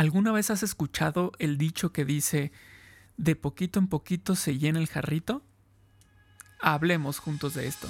¿Alguna 0.00 0.32
vez 0.32 0.48
has 0.48 0.62
escuchado 0.62 1.32
el 1.38 1.58
dicho 1.58 1.92
que 1.92 2.06
dice, 2.06 2.52
de 3.18 3.36
poquito 3.36 3.78
en 3.78 3.86
poquito 3.86 4.34
se 4.34 4.56
llena 4.56 4.78
el 4.78 4.88
jarrito? 4.88 5.42
Hablemos 6.58 7.18
juntos 7.18 7.52
de 7.52 7.66
esto. 7.66 7.86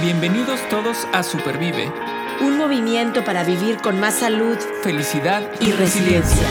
Bienvenidos 0.00 0.60
todos 0.68 1.08
a 1.12 1.24
Supervive. 1.24 1.92
Un 2.40 2.56
movimiento 2.56 3.24
para 3.24 3.42
vivir 3.42 3.78
con 3.78 3.98
más 3.98 4.20
salud, 4.20 4.56
felicidad 4.84 5.42
y, 5.60 5.72
resiliencia. 5.72 6.46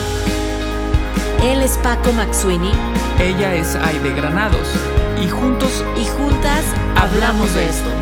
Él 1.42 1.62
es 1.62 1.78
Paco 1.78 2.12
Maxuini. 2.12 2.72
Ella 3.18 3.54
es 3.54 3.74
Aide 3.76 4.12
Granados. 4.12 4.68
Y 5.18 5.30
juntos 5.30 5.82
y 5.98 6.04
juntas 6.04 6.62
hablamos 6.94 7.54
de 7.54 7.70
esto. 7.70 8.01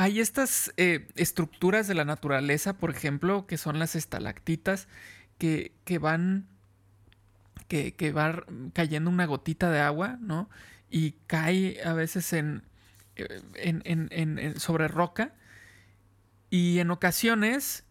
Hay 0.00 0.20
estas 0.20 0.72
eh, 0.76 1.08
estructuras 1.16 1.88
de 1.88 1.94
la 1.94 2.04
naturaleza, 2.04 2.74
por 2.78 2.90
ejemplo, 2.90 3.48
que 3.48 3.58
son 3.58 3.80
las 3.80 3.96
estalactitas, 3.96 4.86
que, 5.38 5.72
que 5.84 6.00
que, 7.66 7.96
que, 7.96 8.12
va 8.12 8.44
cayendo 8.74 9.10
una 9.10 9.26
gotita 9.26 9.72
de 9.72 9.80
agua, 9.80 10.16
¿no? 10.20 10.48
Y 10.88 11.16
cae 11.26 11.80
a 11.84 11.94
veces 11.94 12.32
en, 12.32 12.62
eh, 13.16 13.42
en, 13.56 14.60
sobre 14.60 14.86
roca. 14.86 15.34
Y 16.48 16.78
en 16.78 16.92
ocasiones, 16.92 17.82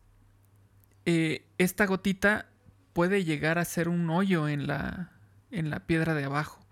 eh, 1.04 1.46
esta 1.58 1.86
gotita 1.88 2.46
puede 2.94 3.26
llegar 3.26 3.60
a 3.60 3.66
ser 3.66 3.90
un 3.90 4.10
hoyo 4.10 4.48
en 4.48 4.66
la, 4.66 5.12
en 5.52 5.70
la 5.70 5.82
piedra 5.82 6.14
de 6.14 6.24
abajo. 6.24 6.66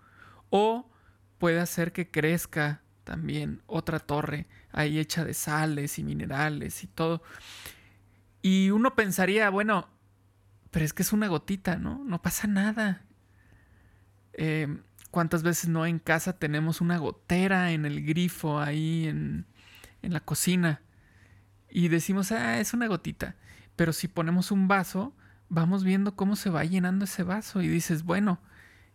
O 0.48 0.90
puede 1.36 1.60
hacer 1.60 1.92
que 1.92 2.10
crezca 2.10 2.80
también 3.06 3.62
otra 3.66 4.00
torre 4.00 4.46
ahí 4.72 4.98
hecha 4.98 5.24
de 5.24 5.32
sales 5.32 5.98
y 5.98 6.04
minerales 6.04 6.82
y 6.82 6.88
todo. 6.88 7.22
Y 8.42 8.70
uno 8.70 8.94
pensaría, 8.96 9.48
bueno, 9.48 9.88
pero 10.72 10.84
es 10.84 10.92
que 10.92 11.02
es 11.02 11.12
una 11.12 11.28
gotita, 11.28 11.76
¿no? 11.76 12.02
No 12.04 12.20
pasa 12.20 12.48
nada. 12.48 13.02
Em, 14.32 14.82
¿Cuántas 15.12 15.44
veces 15.44 15.70
no 15.70 15.86
en 15.86 16.00
casa 16.00 16.36
tenemos 16.38 16.80
una 16.80 16.98
gotera 16.98 17.70
en 17.70 17.86
el 17.86 18.04
grifo 18.04 18.58
ahí 18.60 19.06
en, 19.06 19.46
en 20.02 20.12
la 20.12 20.20
cocina? 20.20 20.82
Y 21.70 21.88
decimos, 21.88 22.32
ah, 22.32 22.58
es 22.58 22.74
una 22.74 22.88
gotita. 22.88 23.36
Pero 23.76 23.92
si 23.92 24.08
ponemos 24.08 24.50
un 24.50 24.66
vaso, 24.66 25.14
vamos 25.48 25.84
viendo 25.84 26.16
cómo 26.16 26.34
se 26.34 26.50
va 26.50 26.64
llenando 26.64 27.04
ese 27.04 27.22
vaso 27.22 27.62
y 27.62 27.68
dices, 27.68 28.02
bueno, 28.02 28.40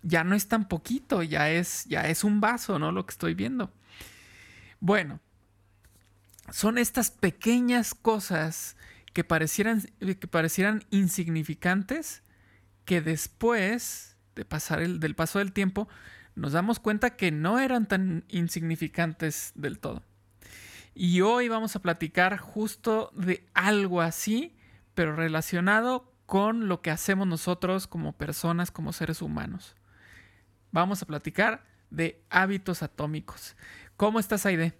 ya 0.03 0.23
no 0.23 0.35
es 0.35 0.47
tan 0.49 0.67
poquito, 0.67 1.23
ya 1.23 1.49
es, 1.49 1.85
ya 1.85 2.07
es 2.09 2.23
un 2.25 2.41
vaso, 2.41 2.77
¿no? 2.77 2.91
Lo 2.91 3.05
que 3.05 3.11
estoy 3.11 3.35
viendo. 3.35 3.71
Bueno, 4.81 5.19
son 6.51 6.77
estas 6.77 7.11
pequeñas 7.11 7.93
cosas 7.93 8.75
que 9.13 9.23
parecieran, 9.23 9.83
que 9.99 10.27
parecieran 10.27 10.83
insignificantes 10.89 12.23
que 12.83 12.99
después 12.99 14.17
de 14.35 14.43
pasar 14.43 14.81
el, 14.81 14.99
del 14.99 15.15
paso 15.15 15.39
del 15.39 15.53
tiempo 15.53 15.87
nos 16.35 16.53
damos 16.53 16.79
cuenta 16.79 17.15
que 17.15 17.31
no 17.31 17.59
eran 17.59 17.87
tan 17.87 18.25
insignificantes 18.27 19.51
del 19.55 19.79
todo. 19.79 20.03
Y 20.95 21.21
hoy 21.21 21.47
vamos 21.47 21.75
a 21.75 21.81
platicar 21.81 22.37
justo 22.37 23.11
de 23.15 23.47
algo 23.53 24.01
así, 24.01 24.57
pero 24.95 25.15
relacionado 25.15 26.11
con 26.25 26.67
lo 26.67 26.81
que 26.81 26.89
hacemos 26.89 27.27
nosotros 27.27 27.85
como 27.85 28.13
personas, 28.13 28.71
como 28.71 28.93
seres 28.93 29.21
humanos. 29.21 29.75
Vamos 30.71 31.03
a 31.03 31.05
platicar 31.05 31.65
de 31.91 32.23
hábitos 32.29 32.81
atómicos. 32.81 33.55
¿Cómo 34.01 34.17
estás, 34.17 34.47
Aide? 34.47 34.73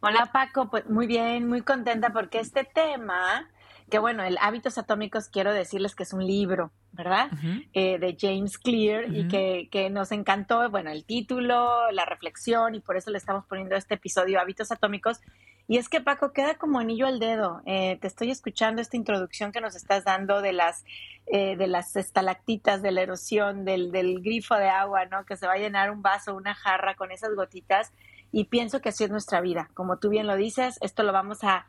Hola 0.00 0.30
Paco, 0.32 0.70
pues 0.70 0.88
muy 0.88 1.06
bien, 1.06 1.46
muy 1.46 1.60
contenta 1.60 2.08
porque 2.08 2.40
este 2.40 2.64
tema, 2.64 3.50
que 3.90 3.98
bueno, 3.98 4.22
el 4.22 4.38
hábitos 4.40 4.78
atómicos 4.78 5.28
quiero 5.28 5.52
decirles 5.52 5.94
que 5.94 6.04
es 6.04 6.14
un 6.14 6.26
libro, 6.26 6.72
¿verdad? 6.92 7.28
Eh, 7.74 7.98
de 7.98 8.16
James 8.18 8.56
Clear 8.56 9.14
y 9.14 9.28
que, 9.28 9.68
que, 9.70 9.90
nos 9.90 10.10
encantó, 10.10 10.70
bueno, 10.70 10.90
el 10.90 11.04
título, 11.04 11.90
la 11.90 12.06
reflexión 12.06 12.74
y 12.74 12.80
por 12.80 12.96
eso 12.96 13.10
le 13.10 13.18
estamos 13.18 13.44
poniendo 13.44 13.76
este 13.76 13.96
episodio 13.96 14.40
hábitos 14.40 14.72
atómicos. 14.72 15.20
Y 15.68 15.78
es 15.78 15.88
que 15.88 16.00
Paco 16.00 16.32
queda 16.32 16.54
como 16.54 16.78
anillo 16.78 17.06
al 17.06 17.18
dedo. 17.18 17.60
Eh, 17.66 17.98
te 18.00 18.06
estoy 18.06 18.30
escuchando 18.30 18.80
esta 18.80 18.96
introducción 18.96 19.50
que 19.50 19.60
nos 19.60 19.74
estás 19.74 20.04
dando 20.04 20.40
de 20.40 20.52
las 20.52 20.84
eh, 21.28 21.56
de 21.56 21.66
las 21.66 21.96
estalactitas, 21.96 22.82
de 22.82 22.92
la 22.92 23.02
erosión, 23.02 23.64
del, 23.64 23.90
del 23.90 24.22
grifo 24.22 24.54
de 24.54 24.68
agua, 24.68 25.06
¿no? 25.06 25.24
Que 25.24 25.36
se 25.36 25.48
va 25.48 25.54
a 25.54 25.58
llenar 25.58 25.90
un 25.90 26.00
vaso, 26.00 26.36
una 26.36 26.54
jarra 26.54 26.94
con 26.94 27.10
esas 27.10 27.34
gotitas. 27.34 27.92
Y 28.30 28.44
pienso 28.44 28.80
que 28.80 28.90
así 28.90 29.02
es 29.02 29.10
nuestra 29.10 29.40
vida. 29.40 29.68
Como 29.74 29.98
tú 29.98 30.08
bien 30.08 30.28
lo 30.28 30.36
dices, 30.36 30.78
esto 30.82 31.02
lo 31.02 31.12
vamos 31.12 31.42
a, 31.42 31.66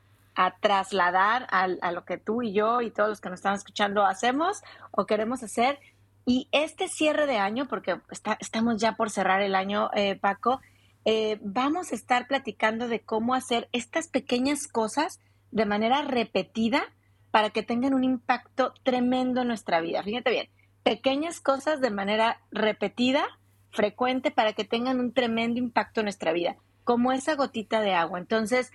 trasladar 0.61 1.47
a, 1.49 1.63
a, 1.63 1.91
lo 1.91 2.05
que 2.05 2.19
tú 2.19 2.43
y 2.43 2.53
yo 2.53 2.81
y 2.81 2.91
todos 2.91 3.09
los 3.09 3.21
que 3.21 3.29
nos 3.29 3.39
están 3.39 3.55
escuchando 3.55 4.05
hacemos 4.05 4.61
o 4.91 5.07
queremos 5.07 5.41
hacer. 5.41 5.79
Y 6.27 6.47
este 6.51 6.87
cierre 6.87 7.25
de 7.25 7.39
año, 7.39 7.65
porque 7.67 7.99
está, 8.11 8.37
estamos 8.39 8.79
ya 8.79 8.91
por 8.91 9.09
cerrar 9.09 9.41
el 9.41 9.55
año, 9.55 9.89
eh, 9.95 10.15
Paco, 10.15 10.61
eh, 11.09 11.39
vamos 11.41 11.93
a 11.93 11.95
estar 11.95 12.27
platicando 12.27 12.89
de 12.89 12.99
cómo 12.99 13.33
hacer 13.33 13.69
estas 13.71 14.09
pequeñas 14.09 14.67
cosas 14.67 15.21
de 15.51 15.65
manera 15.65 16.01
repetida 16.01 16.83
para 17.31 17.49
que 17.49 17.63
tengan 17.63 17.93
un 17.93 18.03
impacto 18.03 18.73
tremendo 18.83 19.39
en 19.39 19.47
nuestra 19.47 19.79
vida. 19.79 20.03
Fíjate 20.03 20.31
bien, 20.31 20.49
pequeñas 20.83 21.39
cosas 21.39 21.79
de 21.79 21.91
manera 21.91 22.41
repetida, 22.51 23.23
frecuente, 23.71 24.31
para 24.31 24.51
que 24.51 24.65
tengan 24.65 24.99
un 24.99 25.13
tremendo 25.13 25.59
impacto 25.59 26.01
en 26.01 26.07
nuestra 26.07 26.33
vida, 26.33 26.57
como 26.83 27.13
esa 27.13 27.35
gotita 27.35 27.79
de 27.79 27.93
agua. 27.93 28.19
Entonces, 28.19 28.73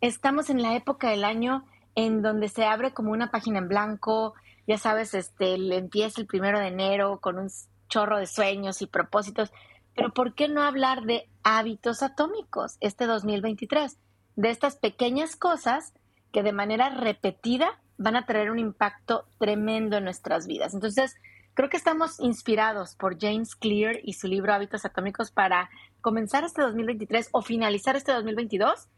estamos 0.00 0.48
en 0.48 0.62
la 0.62 0.76
época 0.76 1.10
del 1.10 1.22
año 1.22 1.66
en 1.96 2.22
donde 2.22 2.48
se 2.48 2.64
abre 2.64 2.94
como 2.94 3.12
una 3.12 3.30
página 3.30 3.58
en 3.58 3.68
blanco, 3.68 4.32
ya 4.66 4.78
sabes, 4.78 5.12
este, 5.12 5.56
empieza 5.76 6.18
el 6.18 6.26
primero 6.26 6.60
de 6.60 6.68
enero 6.68 7.20
con 7.20 7.38
un 7.38 7.50
chorro 7.90 8.18
de 8.18 8.26
sueños 8.26 8.80
y 8.80 8.86
propósitos, 8.86 9.52
pero 9.94 10.12
¿por 10.12 10.34
qué 10.34 10.48
no 10.48 10.62
hablar 10.62 11.02
de 11.02 11.28
hábitos 11.42 12.02
atómicos 12.02 12.76
este 12.80 13.06
2023? 13.06 13.96
De 14.36 14.50
estas 14.50 14.76
pequeñas 14.76 15.36
cosas 15.36 15.92
que 16.32 16.42
de 16.42 16.52
manera 16.52 16.90
repetida 16.90 17.80
van 17.96 18.16
a 18.16 18.26
traer 18.26 18.50
un 18.50 18.58
impacto 18.58 19.26
tremendo 19.38 19.96
en 19.96 20.04
nuestras 20.04 20.46
vidas. 20.46 20.74
Entonces, 20.74 21.14
creo 21.54 21.68
que 21.70 21.76
estamos 21.76 22.18
inspirados 22.18 22.96
por 22.96 23.18
James 23.20 23.54
Clear 23.54 23.98
y 24.02 24.14
su 24.14 24.26
libro 24.26 24.52
Hábitos 24.52 24.84
Atómicos 24.84 25.30
para 25.30 25.70
comenzar 26.00 26.44
este 26.44 26.62
2023 26.62 27.28
o 27.32 27.42
finalizar 27.42 27.96
este 27.96 28.12
2022 28.12 28.88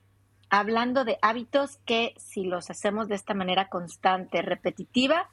hablando 0.49 1.05
de 1.05 1.19
hábitos 1.23 1.79
que 1.85 2.15
si 2.19 2.45
los 2.45 2.71
hacemos 2.71 3.09
de 3.09 3.17
esta 3.17 3.35
manera 3.35 3.69
constante, 3.69 4.43
repetitiva, 4.43 5.29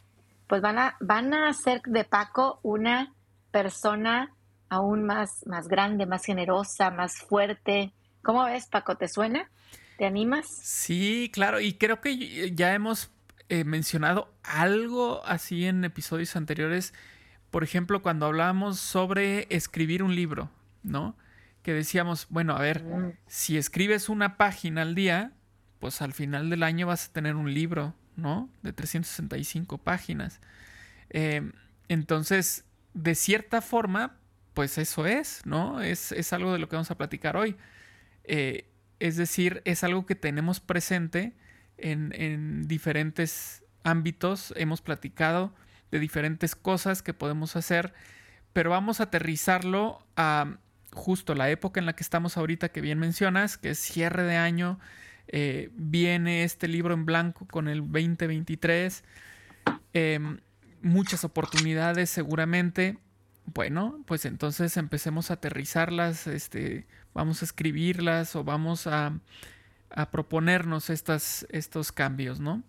pues 0.48 0.62
van 0.62 0.80
a, 0.80 0.98
van 1.00 1.34
a 1.34 1.48
hacer 1.48 1.82
de 1.84 2.04
Paco 2.04 2.60
una 2.64 3.14
persona 3.52 4.34
aún 4.74 5.04
más, 5.04 5.46
más 5.46 5.68
grande, 5.68 6.06
más 6.06 6.26
generosa, 6.26 6.92
más 6.92 7.18
fuerte. 7.18 7.94
¿Cómo 8.24 8.46
ves, 8.46 8.68
Paco? 8.68 8.96
¿Te 8.98 9.08
suena? 9.08 9.50
¿Te 9.98 10.06
animas? 10.06 10.48
Sí, 10.48 11.30
claro, 11.32 11.60
y 11.60 11.74
creo 11.74 12.02
que 12.02 12.52
ya 12.56 12.74
hemos 12.74 13.12
eh, 13.50 13.64
mencionado 13.64 14.34
algo 14.44 15.24
así 15.26 15.66
en 15.66 15.84
episodios 15.84 16.36
anteriores, 16.36 16.94
por 17.52 17.64
ejemplo, 17.64 18.02
cuando 18.02 18.26
hablábamos 18.26 18.80
sobre 18.80 19.48
escribir 19.56 20.02
un 20.02 20.16
libro, 20.16 20.50
¿no? 20.82 21.16
Que 21.62 21.74
decíamos, 21.74 22.26
bueno, 22.30 22.56
a 22.56 22.60
ver, 22.60 22.84
mm. 22.84 23.14
si 23.28 23.58
escribes 23.58 24.10
una 24.10 24.38
página 24.38 24.82
al 24.82 24.96
día, 24.96 25.34
pues 25.80 26.02
al 26.02 26.14
final 26.14 26.50
del 26.50 26.64
año 26.64 26.88
vas 26.88 27.10
a 27.10 27.14
tener 27.14 27.36
un 27.36 27.54
libro, 27.54 27.94
¿no? 28.16 28.50
De 28.64 28.74
365 28.74 29.78
páginas. 29.78 30.42
Eh, 31.12 31.52
entonces, 31.90 32.66
de 32.94 33.14
cierta 33.14 33.62
forma, 33.62 34.18
pues 34.54 34.78
eso 34.78 35.06
es, 35.06 35.42
¿no? 35.46 35.82
Es, 35.82 36.12
es, 36.12 36.34
algo 36.34 36.54
de 36.54 36.60
lo 36.60 36.70
que 36.70 36.76
vamos 36.76 36.92
a 36.92 36.98
platicar 36.98 37.38
hoy. 37.38 37.56
Eh, 38.24 38.70
es 39.00 39.18
decir, 39.18 39.62
es 39.66 39.84
algo 39.84 40.06
que 40.06 40.16
tenemos 40.16 40.60
presente 40.60 41.34
en, 41.78 42.68
diferentes 42.68 43.64
ámbitos, 43.84 44.54
hemos 44.56 44.82
platicado 44.82 45.54
de 45.92 46.00
diferentes 46.00 46.56
cosas 46.56 47.02
que 47.02 47.14
podemos 47.14 47.56
hacer, 47.56 47.94
pero 48.54 48.70
vamos 48.70 49.00
a 49.00 49.04
aterrizarlo 49.04 50.06
a 50.16 50.58
justo 50.94 51.36
la 51.36 51.50
época 51.50 51.80
en 51.80 51.86
la 51.86 51.96
que 51.96 52.04
estamos 52.04 52.38
ahorita, 52.38 52.70
que 52.70 52.82
bien 52.82 53.00
mencionas, 53.00 53.58
que 53.58 53.72
es 53.72 53.80
cierre 53.80 54.24
de 54.24 54.38
año, 54.38 54.80
eh, 55.28 55.70
viene 55.74 56.44
este 56.44 56.68
libro 56.68 56.94
en 56.94 57.06
blanco 57.06 57.48
con 57.48 57.68
el 57.68 57.80
2023, 57.82 59.04
em, 59.94 60.40
muchas 60.82 61.24
oportunidades 61.24 62.10
seguramente. 62.10 62.98
Bueno, 63.46 64.00
pues 64.06 64.26
entonces 64.26 64.78
empecemos 64.78 65.30
a 65.30 65.36
aterrizarlas, 65.36 66.28
este, 66.28 66.86
vamos 67.14 67.42
a 67.42 67.46
escribirlas 67.46 68.36
o 68.36 68.44
vamos 68.44 68.88
a, 68.88 69.20
a 69.90 70.12
proponernos 70.12 70.90
estas, 70.90 71.46
estos 71.50 71.92
cambios, 71.92 72.40
¿no? 72.40 72.64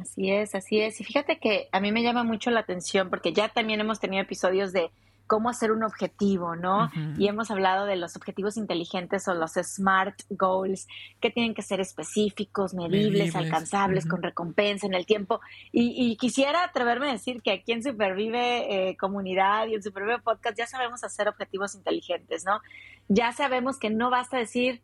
Así 0.00 0.30
es, 0.30 0.54
así 0.54 0.80
es. 0.80 1.00
Y 1.00 1.04
fíjate 1.04 1.38
que 1.38 1.68
a 1.72 1.80
mí 1.80 1.92
me 1.92 2.02
llama 2.02 2.24
mucho 2.24 2.50
la 2.50 2.60
atención 2.60 3.10
porque 3.10 3.32
ya 3.32 3.48
también 3.48 3.80
hemos 3.80 4.00
tenido 4.00 4.22
episodios 4.22 4.72
de 4.72 4.90
cómo 5.26 5.48
hacer 5.48 5.72
un 5.72 5.82
objetivo, 5.82 6.56
¿no? 6.56 6.90
Y 7.18 7.28
hemos 7.28 7.50
hablado 7.50 7.86
de 7.86 7.96
los 7.96 8.16
objetivos 8.16 8.56
inteligentes 8.56 9.26
o 9.28 9.34
los 9.34 9.52
SMART 9.52 10.22
goals, 10.30 10.86
que 11.20 11.30
tienen 11.30 11.54
que 11.54 11.62
ser 11.62 11.80
específicos, 11.80 12.74
medibles, 12.74 13.34
alcanzables, 13.34 14.06
con 14.06 14.22
recompensa 14.22 14.86
en 14.86 14.94
el 14.94 15.06
tiempo. 15.06 15.40
Y, 15.72 16.16
quisiera 16.16 16.64
atreverme 16.64 17.08
a 17.08 17.12
decir 17.12 17.42
que 17.42 17.52
aquí 17.52 17.72
en 17.72 17.82
Supervive 17.82 18.88
eh, 18.90 18.96
Comunidad 18.96 19.66
y 19.66 19.74
en 19.74 19.82
Supervive 19.82 20.20
Podcast 20.20 20.56
ya 20.56 20.66
sabemos 20.66 21.04
hacer 21.04 21.28
objetivos 21.28 21.74
inteligentes, 21.74 22.44
¿no? 22.44 22.60
Ya 23.08 23.32
sabemos 23.32 23.78
que 23.78 23.90
no 23.90 24.10
basta 24.10 24.38
decir 24.38 24.82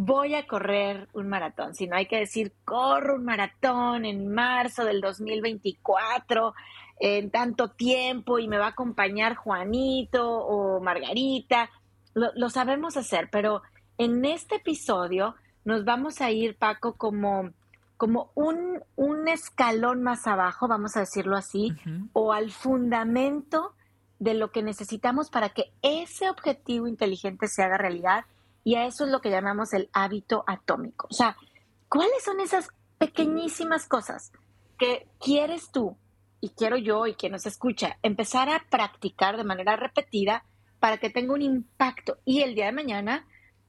voy 0.00 0.36
a 0.36 0.46
correr 0.46 1.08
un 1.12 1.28
maratón, 1.28 1.74
sino 1.74 1.96
hay 1.96 2.06
que 2.06 2.18
decir 2.18 2.52
corro 2.64 3.16
un 3.16 3.24
maratón 3.24 4.04
en 4.04 4.32
marzo 4.32 4.84
del 4.84 5.00
2024 5.00 6.54
en 7.00 7.30
tanto 7.30 7.68
tiempo 7.68 8.38
y 8.38 8.48
me 8.48 8.58
va 8.58 8.66
a 8.66 8.70
acompañar 8.70 9.36
Juanito 9.36 10.28
o 10.28 10.80
Margarita. 10.80 11.70
Lo, 12.14 12.50
sabemos 12.50 12.96
hacer, 12.96 13.28
pero 13.30 13.62
en 13.96 14.24
este 14.24 14.56
episodio 14.56 15.36
nos 15.64 15.84
vamos 15.84 16.20
a 16.20 16.30
ir, 16.30 16.56
Paco, 16.56 16.94
como, 16.94 17.50
como 17.96 18.32
un, 18.34 18.82
un 18.96 19.28
escalón 19.28 20.02
más 20.02 20.26
abajo, 20.26 20.66
vamos 20.66 20.96
a 20.96 21.00
decirlo 21.00 21.36
así, 21.36 21.72
o 22.12 22.32
al 22.32 22.50
fundamento 22.50 23.74
de 24.18 24.34
lo 24.34 24.50
que 24.50 24.62
necesitamos 24.62 25.30
para 25.30 25.50
que 25.50 25.72
ese 25.82 26.28
objetivo 26.28 26.88
inteligente 26.88 27.46
se 27.46 27.62
haga 27.62 27.78
realidad. 27.78 28.24
Y 28.64 28.74
a 28.74 28.86
eso 28.86 29.04
es 29.04 29.10
lo 29.10 29.20
que 29.20 29.30
llamamos 29.30 29.72
el 29.72 29.88
hábito 29.92 30.42
atómico. 30.46 31.06
O 31.08 31.14
sea, 31.14 31.36
¿cuáles 31.88 32.24
son 32.24 32.40
esas 32.40 32.70
pequeñísimas 32.98 33.86
cosas 33.86 34.32
que 34.76 35.06
quieres 35.20 35.70
tú 35.70 35.96
y 36.40 36.50
quiero 36.50 36.76
yo 36.76 37.06
y 37.06 37.14
quien 37.14 37.32
nos 37.32 37.46
escucha 37.46 37.98
empezar 38.02 38.48
a 38.48 38.64
practicar 38.70 39.36
de 39.36 39.44
manera 39.44 39.76
repetida 39.76 40.44
para 40.80 40.98
que 40.98 41.10
tenga 41.10 41.34
un 41.34 41.42
impacto 41.42 42.18
y 42.24 42.42
el 42.42 42.54
día 42.54 42.66
de 42.66 42.72
mañana 42.72 43.26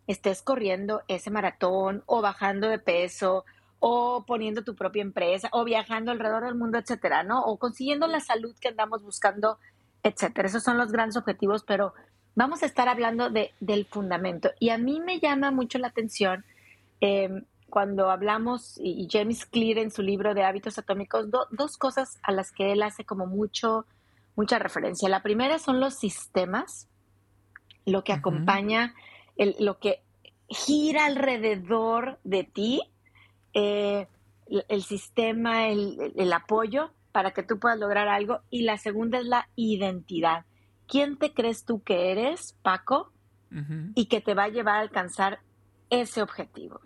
estés 0.08 0.42
corriendo 0.42 1.02
ese 1.08 1.32
maratón 1.32 2.04
o 2.06 2.22
bajando 2.22 2.68
de 2.68 2.80
peso 2.80 3.46
o 3.80 4.26
poniendo 4.28 4.64
tu 4.64 4.76
propia 4.76 5.02
empresa 5.02 5.50
o 5.52 5.64
viajando 5.64 6.12
alrededor 6.12 6.46
del 6.46 6.56
mundo, 6.56 6.78
etcétera, 6.78 7.24
¿no? 7.24 7.42
O 7.44 7.58
consiguiendo 7.58 8.08
la 8.08 8.20
salud 8.20 8.56
que 8.60 8.70
andamos 8.70 9.04
buscando, 9.04 9.58
etcétera. 10.04 10.48
Esos 10.48 10.64
son 10.64 10.78
los 10.78 10.92
grandes 10.92 11.16
objetivos, 11.16 11.64
pero 11.64 11.94
vamos 12.36 12.62
a 12.64 12.66
estar 12.66 12.90
hablando 12.90 13.30
de, 13.30 13.54
del 13.60 13.86
fundamento. 13.86 14.52
Y 14.60 14.70
a 14.70 14.78
mí 14.78 15.00
me 15.00 15.20
llama 15.20 15.52
mucho 15.52 15.78
la 15.78 15.88
atención 15.88 16.44
eh, 17.02 17.44
cuando 17.70 18.10
hablamos, 18.10 18.78
y, 18.80 19.08
James 19.10 19.46
Clear 19.46 19.78
en 19.78 19.92
su 19.92 20.02
libro 20.02 20.34
de 20.34 20.44
hábitos 20.44 20.78
atómicos, 20.78 21.28
dos 21.30 21.78
cosas 21.78 22.20
a 22.24 22.32
las 22.32 22.52
que 22.52 22.72
él 22.72 22.82
hace 22.82 23.06
como 23.06 23.26
mucho, 23.26 23.86
mucha 24.36 24.60
referencia. 24.60 25.10
La 25.10 25.24
primera 25.24 25.60
son 25.60 25.80
los 25.80 25.96
sistemas, 25.96 26.88
lo 27.86 28.04
que 28.04 28.14
acompaña, 28.14 28.94
lo 29.60 29.80
que 29.80 30.02
gira 30.48 31.06
alrededor 31.06 32.20
de 32.24 32.44
ti, 32.44 32.82
eh, 33.54 34.08
el, 34.68 34.84
sistema, 34.84 35.68
el, 35.68 36.34
apoyo 36.34 36.92
para 37.12 37.32
que 37.32 37.44
tú 37.44 37.60
puedas 37.60 37.80
lograr 37.80 38.08
algo. 38.08 38.42
Y 38.50 38.64
la 38.64 38.78
segunda 38.78 39.20
es 39.20 39.26
la 39.26 39.48
identidad. 39.56 40.46
¿Quién 40.88 41.18
te 41.18 41.34
crees 41.34 41.66
tú 41.66 41.84
que 41.84 42.12
eres, 42.12 42.56
Paco? 42.62 43.12
Y 43.96 44.06
que 44.06 44.22
te 44.22 44.36
va 44.36 44.44
a 44.44 44.50
llevar 44.50 44.76
a 44.76 44.82
alcanzar 44.82 45.40
ese 45.90 46.22
objetivo, 46.22 46.80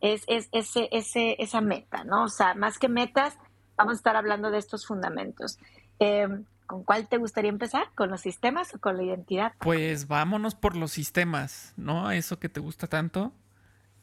es, 0.00 0.24
es, 0.26 0.48
ese, 0.52 0.88
ese, 0.92 1.36
esa 1.38 1.60
meta, 1.60 2.04
¿no? 2.04 2.24
O 2.24 2.28
sea, 2.28 2.54
más 2.54 2.78
que 2.78 2.88
metas, 2.88 3.36
vamos 3.76 3.94
a 3.94 3.96
estar 3.96 4.16
hablando 4.16 4.50
de 4.50 4.58
estos 4.58 4.86
fundamentos. 4.86 5.58
Em, 5.98 6.44
¿Con 6.66 6.84
cuál 6.84 7.08
te 7.08 7.18
gustaría 7.18 7.50
empezar? 7.50 7.88
¿Con 7.94 8.10
los 8.10 8.20
sistemas 8.20 8.74
o 8.74 8.78
con 8.78 8.96
la 8.96 9.02
identidad? 9.02 9.52
Pues 9.58 10.08
vámonos 10.08 10.54
por 10.54 10.76
los 10.76 10.92
sistemas, 10.92 11.74
¿no? 11.76 12.10
Eso 12.10 12.38
que 12.38 12.48
te 12.48 12.60
gusta 12.60 12.86
tanto. 12.86 13.32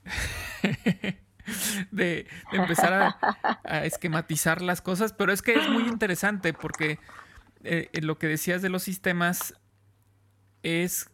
de, 1.92 2.28
empezar 2.52 3.16
a, 3.64 3.86
esquematizar 3.86 4.62
las 4.62 4.82
cosas, 4.82 5.14
pero 5.14 5.32
es 5.32 5.42
que 5.42 5.54
es 5.54 5.70
muy 5.70 5.88
interesante 5.88 6.54
porque 6.54 7.00
eh, 7.64 7.90
lo 8.02 8.18
que 8.18 8.28
decías 8.28 8.62
de 8.62 8.70
los 8.70 8.84
sistemas 8.84 9.54
es 10.64 11.10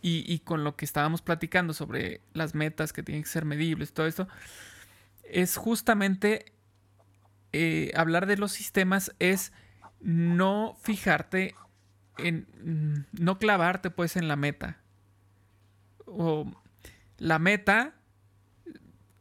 y, 0.00 0.38
con 0.40 0.64
lo 0.64 0.76
que 0.76 0.84
estábamos 0.84 1.22
platicando 1.22 1.74
sobre 1.74 2.20
las 2.32 2.54
metas 2.54 2.92
que 2.92 3.02
tienen 3.02 3.24
que 3.24 3.28
ser 3.28 3.44
medibles, 3.44 3.92
todo 3.92 4.06
esto, 4.06 4.28
es 5.24 5.56
justamente 5.56 6.52
eh, 7.52 7.92
hablar 7.96 8.26
de 8.26 8.36
los 8.36 8.52
sistemas 8.52 9.14
es 9.18 9.52
no 10.00 10.76
fijarte 10.82 11.54
en, 12.18 12.46
mm, 12.62 13.22
no 13.22 13.38
clavarte 13.38 13.90
pues 13.90 14.16
en 14.16 14.28
la 14.28 14.36
meta. 14.36 14.78
O 16.06 16.50
la 17.18 17.38
meta, 17.38 17.94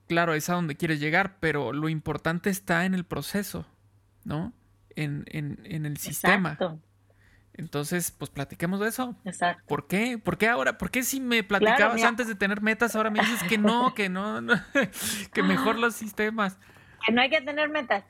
claro, 0.08 0.34
es 0.34 0.50
a 0.50 0.54
donde 0.54 0.76
quieres 0.76 1.00
llegar, 1.00 1.38
pero 1.40 1.74
lo 1.74 1.90
importante 1.90 2.50
está 2.50 2.86
en 2.86 2.94
el 2.94 3.06
proceso, 3.06 3.66
¿no? 4.24 4.54
En, 4.96 5.26
en, 5.28 5.86
el 5.86 5.98
sistema. 5.98 6.58
Entonces, 7.58 8.12
pues 8.12 8.30
platiquemos 8.30 8.80
de 8.80 8.88
eso. 8.88 9.16
Exacto. 9.26 9.64
¿Por 9.68 9.88
qué? 9.88 10.18
¿Por 10.18 10.38
qué 10.38 10.48
ahora? 10.48 10.78
¿Por 10.78 10.92
qué 10.92 11.04
si 11.04 11.20
me 11.20 11.44
platicabas 11.44 12.04
antes 12.04 12.28
de 12.28 12.36
tener 12.36 12.62
metas, 12.62 12.96
ahora 12.96 13.10
me 13.10 13.20
dices 13.20 13.44
que 13.44 13.58
no, 13.58 13.94
que 13.96 14.10
no, 14.10 14.40
que 15.34 15.44
mejor 15.44 15.78
los 15.78 15.96
sistemas? 15.96 16.58
Que 17.06 17.12
no 17.12 17.22
hay 17.22 17.30
que 17.30 17.42
tener 17.42 17.70
metas. 17.70 18.04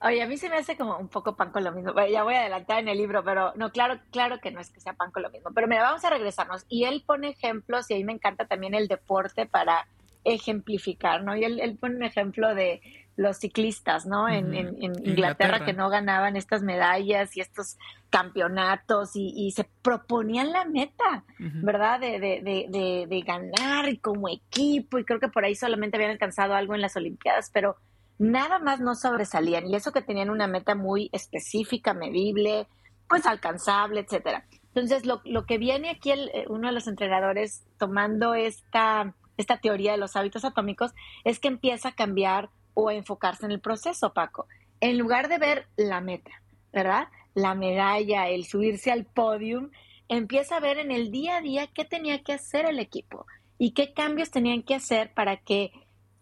Oye, 0.00 0.22
a 0.22 0.26
mí 0.26 0.36
se 0.36 0.48
me 0.48 0.56
hace 0.56 0.76
como 0.76 0.96
un 0.98 1.08
poco 1.08 1.36
pan 1.36 1.50
con 1.50 1.64
lo 1.64 1.72
mismo. 1.72 1.92
Ya 2.06 2.22
voy 2.22 2.34
a 2.34 2.40
adelantar 2.40 2.78
en 2.78 2.88
el 2.88 2.98
libro, 2.98 3.22
pero 3.22 3.52
no, 3.56 3.70
claro, 3.70 4.00
claro 4.10 4.40
que 4.40 4.50
no 4.50 4.60
es 4.60 4.70
que 4.70 4.80
sea 4.80 4.94
pan 4.94 5.10
con 5.10 5.22
lo 5.22 5.30
mismo. 5.30 5.50
Pero 5.54 5.66
mira, 5.68 5.82
vamos 5.82 6.04
a 6.04 6.10
regresarnos. 6.10 6.64
Y 6.68 6.84
él 6.84 7.02
pone 7.06 7.30
ejemplos, 7.30 7.90
y 7.90 7.94
a 7.94 7.96
mí 7.96 8.04
me 8.04 8.12
encanta 8.12 8.46
también 8.46 8.74
el 8.74 8.88
deporte 8.88 9.46
para 9.46 9.88
ejemplificar, 10.24 11.22
¿no? 11.22 11.36
Y 11.36 11.44
él, 11.44 11.60
él 11.60 11.76
pone 11.78 11.96
un 11.96 12.02
ejemplo 12.02 12.54
de 12.54 12.80
los 13.16 13.38
ciclistas, 13.38 14.04
¿no? 14.06 14.28
En, 14.28 14.54
Inglaterra, 14.82 15.64
que 15.64 15.72
no 15.72 15.88
ganaban 15.88 16.36
estas 16.36 16.62
medallas 16.62 17.34
y 17.36 17.40
estos 17.40 17.78
campeonatos 18.10 19.10
y, 19.14 19.50
se 19.52 19.64
proponían 19.82 20.52
la 20.52 20.66
meta, 20.66 21.24
¿verdad? 21.38 21.98
De, 21.98 22.20
de, 22.20 23.06
de, 23.08 23.20
ganar 23.22 23.98
como 24.00 24.28
equipo 24.28 24.98
y 24.98 25.04
creo 25.04 25.18
que 25.18 25.28
por 25.28 25.44
ahí 25.44 25.54
solamente 25.54 25.96
habían 25.96 26.10
alcanzado 26.10 26.54
algo 26.54 26.74
en 26.74 26.82
las 26.82 26.96
Olimpiadas, 26.96 27.50
pero 27.52 27.76
nada 28.18 28.58
más 28.58 28.80
no 28.80 28.94
sobresalían 28.94 29.66
y 29.66 29.76
eso 29.76 29.92
que 29.92 30.02
tenían 30.02 30.30
una 30.30 30.46
meta 30.46 30.74
muy 30.74 31.08
específica, 31.12 31.94
medible, 31.94 32.66
pues 33.08 33.26
alcanzable, 33.26 34.00
etcétera. 34.00 34.44
Entonces, 34.74 35.06
lo, 35.06 35.22
lo 35.24 35.46
que 35.46 35.56
viene 35.56 35.88
aquí 35.88 36.10
el, 36.10 36.28
eh, 36.34 36.44
uno 36.48 36.68
de 36.68 36.74
los 36.74 36.86
entrenadores 36.86 37.64
tomando 37.78 38.34
esta, 38.34 39.14
esta 39.38 39.56
teoría 39.56 39.92
de 39.92 39.98
los 39.98 40.16
hábitos 40.16 40.44
atómicos 40.44 40.92
es 41.24 41.38
que 41.38 41.48
empieza 41.48 41.88
a 41.88 41.94
cambiar 41.94 42.50
o 42.76 42.90
enfocarse 42.90 43.46
en 43.46 43.52
el 43.52 43.60
proceso, 43.60 44.12
Paco. 44.12 44.46
En 44.80 44.98
lugar 44.98 45.28
de 45.28 45.38
ver 45.38 45.66
la 45.76 46.02
meta, 46.02 46.30
¿verdad? 46.72 47.08
La 47.34 47.54
medalla, 47.54 48.28
el 48.28 48.44
subirse 48.44 48.92
al 48.92 49.06
podium, 49.06 49.70
empieza 50.08 50.56
a 50.58 50.60
ver 50.60 50.78
en 50.78 50.92
el 50.92 51.10
día 51.10 51.38
a 51.38 51.40
día 51.40 51.66
qué 51.68 51.86
tenía 51.86 52.22
que 52.22 52.34
hacer 52.34 52.66
el 52.66 52.78
equipo 52.78 53.26
y 53.58 53.72
qué 53.72 53.94
cambios 53.94 54.30
tenían 54.30 54.62
que 54.62 54.74
hacer 54.74 55.14
para 55.14 55.38
que 55.38 55.72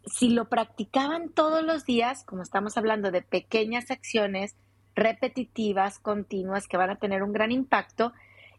si 0.07 0.29
lo 0.29 0.49
practicaban 0.49 1.29
todos 1.31 1.65
los 1.65 1.85
días, 1.85 2.25
como 2.25 2.43
estamos 2.43 2.77
hablando 2.77 3.11
de 3.11 3.23
pequeñas 3.23 3.91
acciones 3.91 4.55
repetitivas, 4.95 5.99
continuas, 5.99 6.69
que 6.69 6.77
van 6.77 6.91
a 6.91 6.99
tener 6.99 7.25
un 7.25 7.33
gran 7.33 7.51
impacto, 7.51 8.13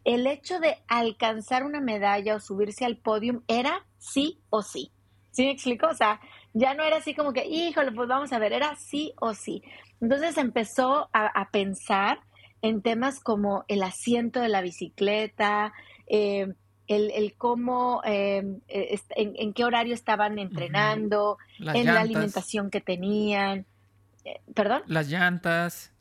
el 0.04 0.28
hecho 0.28 0.60
de 0.60 0.78
alcanzar 0.90 1.64
una 1.64 1.80
medalla 1.80 2.36
o 2.36 2.40
subirse 2.42 2.84
al 2.84 2.98
podium 2.98 3.42
era 3.48 3.86
sí 4.00 4.42
o 4.50 4.62
sí. 4.64 4.92
¿Sí 5.32 5.44
me 5.44 5.52
explico? 5.52 5.88
O 5.88 5.94
sea, 5.94 6.20
ya 6.56 6.74
no 6.74 6.84
era 6.84 6.98
así 6.98 7.14
como 7.14 7.34
que, 7.34 7.46
híjole, 7.46 7.92
pues 7.92 8.08
vamos 8.08 8.32
a 8.32 8.40
ver, 8.40 8.54
era 8.54 8.76
sí 8.78 9.14
o 9.20 9.34
sí. 9.34 9.62
Entonces 10.00 10.38
empezó 10.38 11.10
a, 11.12 11.50
pensar 11.52 12.22
en 12.62 12.82
temas 12.82 13.20
como 13.20 13.66
el 13.68 13.84
asiento 13.84 14.40
de 14.40 14.48
la 14.48 14.62
bicicleta, 14.62 15.74
eh, 16.08 16.54
el, 16.88 17.36
cómo, 17.38 18.02
eh, 18.06 18.42
en, 18.70 19.54
qué 19.54 19.66
horario 19.66 19.94
estaban 19.94 20.40
entrenando, 20.40 21.38
en 21.60 21.88
la 21.88 22.00
alimentación 22.00 22.70
que 22.70 22.80
tenían. 22.80 23.66
Eh, 24.24 24.40
¿Perdón? 24.54 24.84
Las 24.88 25.10
llantas. 25.10 25.92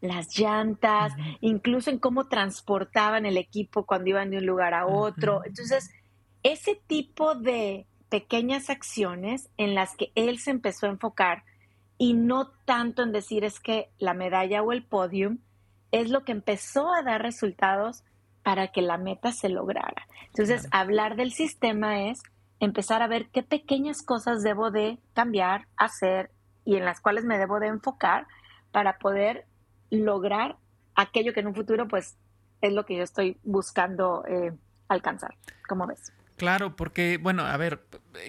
Las 0.00 0.38
llantas, 0.38 1.12
incluso 1.42 1.90
en 1.90 1.98
cómo 1.98 2.28
transportaban 2.28 3.26
el 3.26 3.36
equipo 3.36 3.84
cuando 3.84 4.08
iban 4.08 4.30
de 4.30 4.38
un 4.38 4.46
lugar 4.46 4.72
a 4.72 4.86
otro. 4.86 5.42
Entonces, 5.44 5.90
ese 6.42 6.80
tipo 6.86 7.34
de 7.34 7.86
pequeñas 8.08 8.70
acciones 8.70 9.48
en 9.56 9.74
las 9.74 9.96
que 9.96 10.12
él 10.14 10.38
se 10.38 10.50
empezó 10.50 10.86
a 10.86 10.90
enfocar 10.90 11.44
y 11.98 12.14
no 12.14 12.50
tanto 12.64 13.02
en 13.02 13.12
decir 13.12 13.44
es 13.44 13.60
que 13.60 13.90
la 13.98 14.14
medalla 14.14 14.62
o 14.62 14.72
el 14.72 14.84
podium 14.84 15.38
es 15.90 16.10
lo 16.10 16.24
que 16.24 16.32
empezó 16.32 16.92
a 16.92 17.02
dar 17.02 17.22
resultados 17.22 18.04
para 18.42 18.68
que 18.68 18.82
la 18.82 18.98
meta 18.98 19.32
se 19.32 19.48
lograra. 19.48 20.06
Entonces, 20.28 20.68
hablar 20.70 21.16
del 21.16 21.32
sistema 21.32 22.08
es 22.08 22.22
empezar 22.60 23.02
a 23.02 23.08
ver 23.08 23.28
qué 23.30 23.42
pequeñas 23.42 24.02
cosas 24.02 24.42
debo 24.42 24.70
de 24.70 24.98
cambiar, 25.12 25.66
hacer 25.76 26.30
y 26.64 26.76
en 26.76 26.84
las 26.84 27.00
cuales 27.00 27.24
me 27.24 27.38
debo 27.38 27.60
de 27.60 27.68
enfocar 27.68 28.26
para 28.72 28.98
poder 28.98 29.46
lograr 29.90 30.56
aquello 30.94 31.32
que 31.32 31.40
en 31.40 31.48
un 31.48 31.54
futuro 31.54 31.88
pues 31.88 32.16
es 32.60 32.72
lo 32.72 32.84
que 32.84 32.96
yo 32.96 33.02
estoy 33.02 33.38
buscando 33.42 34.24
eh, 34.26 34.52
alcanzar. 34.88 35.34
¿Cómo 35.68 35.86
ves? 35.86 36.12
Claro, 36.38 36.76
porque, 36.76 37.18
bueno, 37.20 37.44
a 37.44 37.56
ver, 37.56 37.84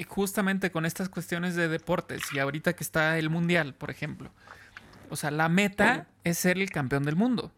justamente 0.07 0.71
con 0.71 0.85
estas 0.85 1.09
cuestiones 1.09 1.55
de 1.55 1.67
deportes 1.67 2.21
y 2.33 2.39
ahorita 2.39 2.73
que 2.73 2.83
está 2.83 3.17
el 3.17 3.29
Mundial, 3.29 3.75
por 3.75 3.91
ejemplo, 3.91 4.31
o 5.09 5.15
sea, 5.15 5.31
la 5.31 5.47
meta 5.47 6.07
es 6.23 6.37
ser 6.37 6.57
el 6.57 6.71
campeón 6.71 7.03
del 7.03 7.15
mundo. 7.15 7.53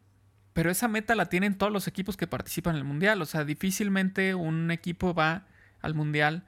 Pero 0.54 0.70
esa 0.70 0.90
meta 0.90 1.16
la 1.16 1.28
tienen 1.28 1.58
todos 1.58 1.72
los 1.72 1.88
equipos 1.88 2.18
que 2.18 2.28
participan 2.28 2.76
en 2.76 2.80
el 2.80 2.84
Mundial. 2.84 3.22
O 3.22 3.26
sea, 3.26 3.46
difícilmente 3.46 4.36
un 4.36 4.70
equipo 4.72 5.14
va 5.14 5.46
al 5.82 5.94
Mundial 5.94 6.44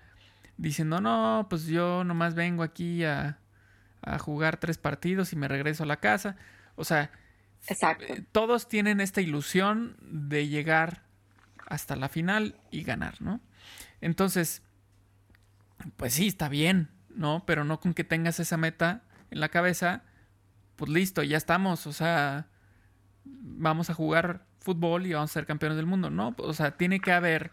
diciendo, 0.57 0.99
no, 0.99 1.47
pues 1.49 1.65
yo 1.65 2.03
nomás 2.03 2.35
vengo 2.35 2.63
aquí 2.63 3.05
a, 3.05 3.39
a 4.01 4.19
jugar 4.19 4.57
tres 4.57 4.77
partidos 4.77 5.31
y 5.33 5.37
me 5.37 5.47
regreso 5.47 5.83
a 5.83 5.85
la 5.85 5.97
casa. 5.97 6.35
O 6.75 6.83
sea, 6.83 7.11
eh, 7.69 8.23
todos 8.31 8.67
tienen 8.67 8.99
esta 8.99 9.21
ilusión 9.21 9.95
de 10.01 10.47
llegar 10.47 11.03
hasta 11.65 11.95
la 11.95 12.09
final 12.09 12.59
y 12.71 12.83
ganar, 12.83 13.21
¿no? 13.21 13.39
Entonces, 14.01 14.61
pues 15.97 16.13
sí, 16.13 16.27
está 16.27 16.49
bien, 16.49 16.89
¿no? 17.15 17.43
Pero 17.45 17.63
no 17.63 17.79
con 17.79 17.93
que 17.93 18.03
tengas 18.03 18.39
esa 18.39 18.57
meta 18.57 19.03
en 19.31 19.39
la 19.39 19.49
cabeza, 19.49 20.03
pues 20.75 20.91
listo, 20.91 21.23
ya 21.23 21.37
estamos, 21.37 21.87
o 21.87 21.93
sea, 21.93 22.47
vamos 23.25 23.89
a 23.89 23.93
jugar 23.93 24.45
fútbol 24.59 25.05
y 25.05 25.13
vamos 25.13 25.31
a 25.31 25.33
ser 25.33 25.45
campeones 25.45 25.75
del 25.75 25.85
mundo, 25.85 26.09
¿no? 26.09 26.35
O 26.37 26.53
sea, 26.53 26.77
tiene 26.77 26.99
que 26.99 27.11
haber 27.11 27.51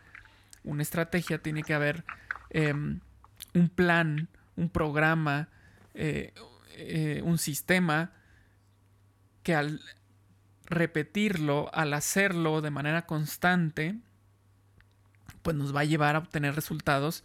una 0.64 0.82
estrategia, 0.82 1.38
tiene 1.38 1.62
que 1.62 1.74
haber 1.74 2.04
em, 2.50 3.00
un 3.54 3.68
plan, 3.68 4.28
un 4.56 4.68
programa, 4.68 5.48
eh, 5.94 6.32
eh, 6.76 7.22
un 7.24 7.38
sistema 7.38 8.12
que 9.42 9.54
al 9.54 9.80
repetirlo, 10.66 11.70
al 11.74 11.92
hacerlo 11.94 12.60
de 12.60 12.70
manera 12.70 13.06
constante, 13.06 13.98
pues 15.42 15.56
nos 15.56 15.74
va 15.74 15.80
a 15.80 15.84
llevar 15.84 16.16
a 16.16 16.18
obtener 16.18 16.54
resultados 16.54 17.24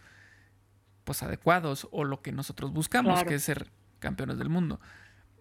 pues 1.03 1.23
adecuados 1.23 1.87
o 1.91 2.03
lo 2.03 2.21
que 2.21 2.31
nosotros 2.31 2.73
buscamos, 2.73 3.23
que 3.23 3.35
es 3.35 3.43
ser 3.43 3.71
campeones 3.99 4.37
del 4.37 4.49
mundo. 4.49 4.79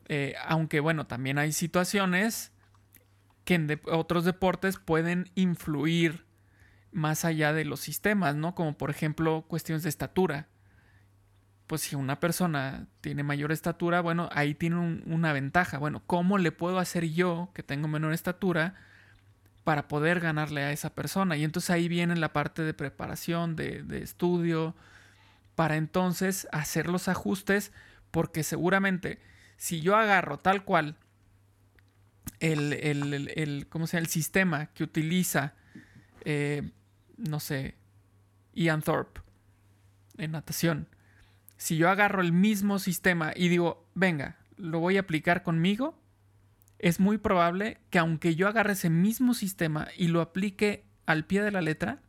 Eh, 0.08 0.34
aunque 0.46 0.80
bueno, 0.80 1.06
también 1.06 1.38
hay 1.38 1.52
situaciones 1.52 2.52
que 3.44 3.54
en 3.54 3.80
otros 3.86 4.24
deportes 4.24 4.78
pueden 4.78 5.30
influir 5.34 6.26
más 6.92 7.24
allá 7.24 7.52
de 7.52 7.64
los 7.64 7.80
sistemas, 7.80 8.36
¿no? 8.36 8.54
Como 8.54 8.76
por 8.76 8.90
ejemplo 8.90 9.44
cuestiones 9.48 9.82
de 9.82 9.88
estatura. 9.88 10.48
Pues 11.66 11.80
si 11.80 11.96
una 11.96 12.20
persona 12.20 12.86
tiene 13.00 13.22
mayor 13.22 13.50
estatura, 13.50 14.02
bueno, 14.02 14.28
ahí 14.32 14.54
tiene 14.54 15.02
una 15.06 15.32
ventaja. 15.32 15.78
Bueno, 15.78 16.02
¿cómo 16.06 16.36
le 16.36 16.52
puedo 16.52 16.78
hacer 16.78 17.08
yo, 17.10 17.50
que 17.54 17.62
tengo 17.62 17.88
menor 17.88 18.12
estatura, 18.12 18.74
para 19.64 19.88
poder 19.88 20.20
ganarle 20.20 20.62
a 20.62 20.72
esa 20.72 20.94
persona? 20.94 21.36
Y 21.36 21.44
entonces 21.44 21.70
ahí 21.70 21.88
viene 21.88 22.16
la 22.16 22.32
parte 22.32 22.62
de 22.62 22.74
preparación, 22.74 23.56
de, 23.56 23.84
estudio, 24.02 24.74
para 25.54 25.76
entonces 25.76 26.46
hacer 26.52 26.88
los 26.88 27.08
ajustes, 27.08 27.72
porque 28.10 28.42
seguramente 28.42 29.20
si 29.56 29.80
yo 29.80 29.96
agarro 29.96 30.38
tal 30.38 30.64
cual 30.64 30.96
el, 32.40 32.72
el, 32.74 33.30
el, 33.34 33.66
¿cómo 33.68 33.86
el 33.90 34.06
sistema 34.06 34.66
que 34.66 34.84
utiliza, 34.84 35.54
eh, 36.24 36.70
no 37.16 37.40
sé, 37.40 37.76
Ian 38.54 38.82
Thorpe 38.82 39.20
en 40.18 40.32
natación. 40.32 40.88
Si 41.56 41.76
yo 41.76 41.88
agarro 41.88 42.20
el 42.20 42.32
mismo 42.32 42.78
sistema 42.78 43.32
y 43.34 43.48
digo, 43.48 43.86
venga, 43.94 44.36
lo 44.56 44.80
voy 44.80 44.96
a 44.96 45.00
aplicar 45.00 45.42
conmigo, 45.42 45.98
es 46.84 47.00
muy 47.00 47.16
probable 47.16 47.78
que 47.88 47.98
aunque 47.98 48.34
yo 48.34 48.46
agarre 48.46 48.74
ese 48.74 48.90
mismo 48.90 49.32
sistema 49.32 49.88
y 49.96 50.08
lo 50.08 50.20
aplique 50.20 50.84
al 51.06 51.24
pie 51.24 51.42
de 51.42 51.50
la 51.50 51.62
letra, 51.62 52.02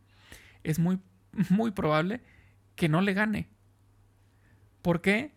es 0.65 0.79
muy, 0.79 1.00
muy 1.50 1.72
probable 1.72 2.20
que 2.75 2.89
no 2.89 3.00
le 3.00 3.13
gane. 3.13 3.48
¿Por 4.82 5.00
qué? 5.00 5.34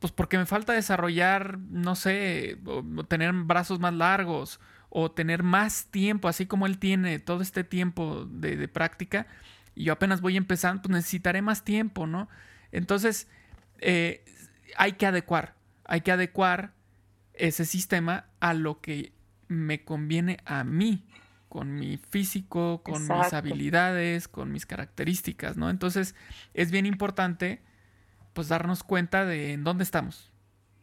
Pues 0.00 0.12
porque 0.12 0.38
me 0.38 0.46
falta 0.46 0.72
desarrollar, 0.72 1.56
no 1.56 1.94
sé, 1.94 2.58
tener 3.06 3.32
brazos 3.32 3.78
más 3.78 3.94
largos 3.94 4.58
o 4.88 5.12
tener 5.12 5.44
más 5.44 5.86
tiempo, 5.92 6.26
así 6.26 6.46
como 6.46 6.66
él 6.66 6.78
tiene 6.80 7.20
todo 7.20 7.42
este 7.42 7.62
tiempo 7.62 8.24
de, 8.24 8.66
práctica 8.66 9.28
y 9.76 9.84
yo 9.84 9.92
apenas 9.92 10.20
voy 10.20 10.36
empezando, 10.36 10.82
pues 10.82 10.90
necesitaré 10.90 11.42
más 11.42 11.62
tiempo, 11.62 12.08
¿no? 12.08 12.28
Entonces, 12.72 13.28
eh, 13.78 14.24
hay 14.76 14.94
que 14.94 15.06
adecuar, 15.06 15.54
hay 15.84 16.00
que 16.00 16.10
adecuar 16.10 16.81
ese 17.42 17.64
sistema 17.64 18.26
a 18.38 18.54
lo 18.54 18.80
que 18.80 19.12
me 19.48 19.84
conviene 19.84 20.38
a 20.44 20.62
mí, 20.62 21.04
con 21.48 21.74
mi 21.74 21.96
físico, 21.96 22.82
con 22.84 23.02
mis 23.02 23.32
habilidades, 23.32 24.28
con 24.28 24.52
mis 24.52 24.64
características, 24.64 25.56
¿no? 25.56 25.68
Entonces, 25.68 26.14
es 26.54 26.70
bien 26.70 26.86
importante 26.86 27.60
pues 28.32 28.48
darnos 28.48 28.84
cuenta 28.84 29.26
de 29.26 29.54
en 29.54 29.64
dónde 29.64 29.82
estamos, 29.82 30.32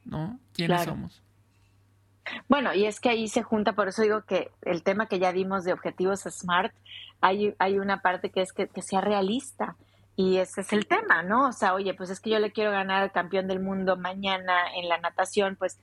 ¿no? 0.03 0.37
¿Quiénes 0.53 0.83
somos? 0.83 1.23
Bueno, 2.49 2.73
y 2.73 2.85
es 2.85 2.99
que 2.99 3.09
ahí 3.09 3.29
se 3.29 3.41
junta, 3.41 3.71
por 3.71 3.87
eso 3.87 4.01
digo 4.01 4.23
que 4.25 4.51
el 4.61 4.83
tema 4.83 5.07
que 5.07 5.17
ya 5.17 5.31
dimos 5.31 5.63
de 5.63 5.71
objetivos 5.71 6.23
SMART, 6.29 6.73
hay, 7.21 7.55
hay 7.57 7.79
una 7.79 8.01
parte 8.01 8.31
que 8.31 8.41
es 8.41 8.51
que, 8.51 8.69
sea 8.81 8.99
realista. 8.99 9.77
Y 10.17 10.37
ese 10.37 10.59
es 10.61 10.73
el 10.73 10.85
tema, 10.85 11.23
¿no? 11.23 11.47
O 11.47 11.53
sea, 11.53 11.73
oye, 11.73 11.93
pues 11.93 12.09
es 12.09 12.19
que 12.19 12.29
yo 12.29 12.39
le 12.39 12.51
quiero 12.51 12.71
ganar 12.71 13.01
al 13.01 13.13
campeón 13.13 13.47
del 13.47 13.61
mundo 13.61 13.95
mañana 13.95 14.75
en 14.75 14.89
la 14.89 14.97
natación, 14.97 15.55
pues 15.55 15.79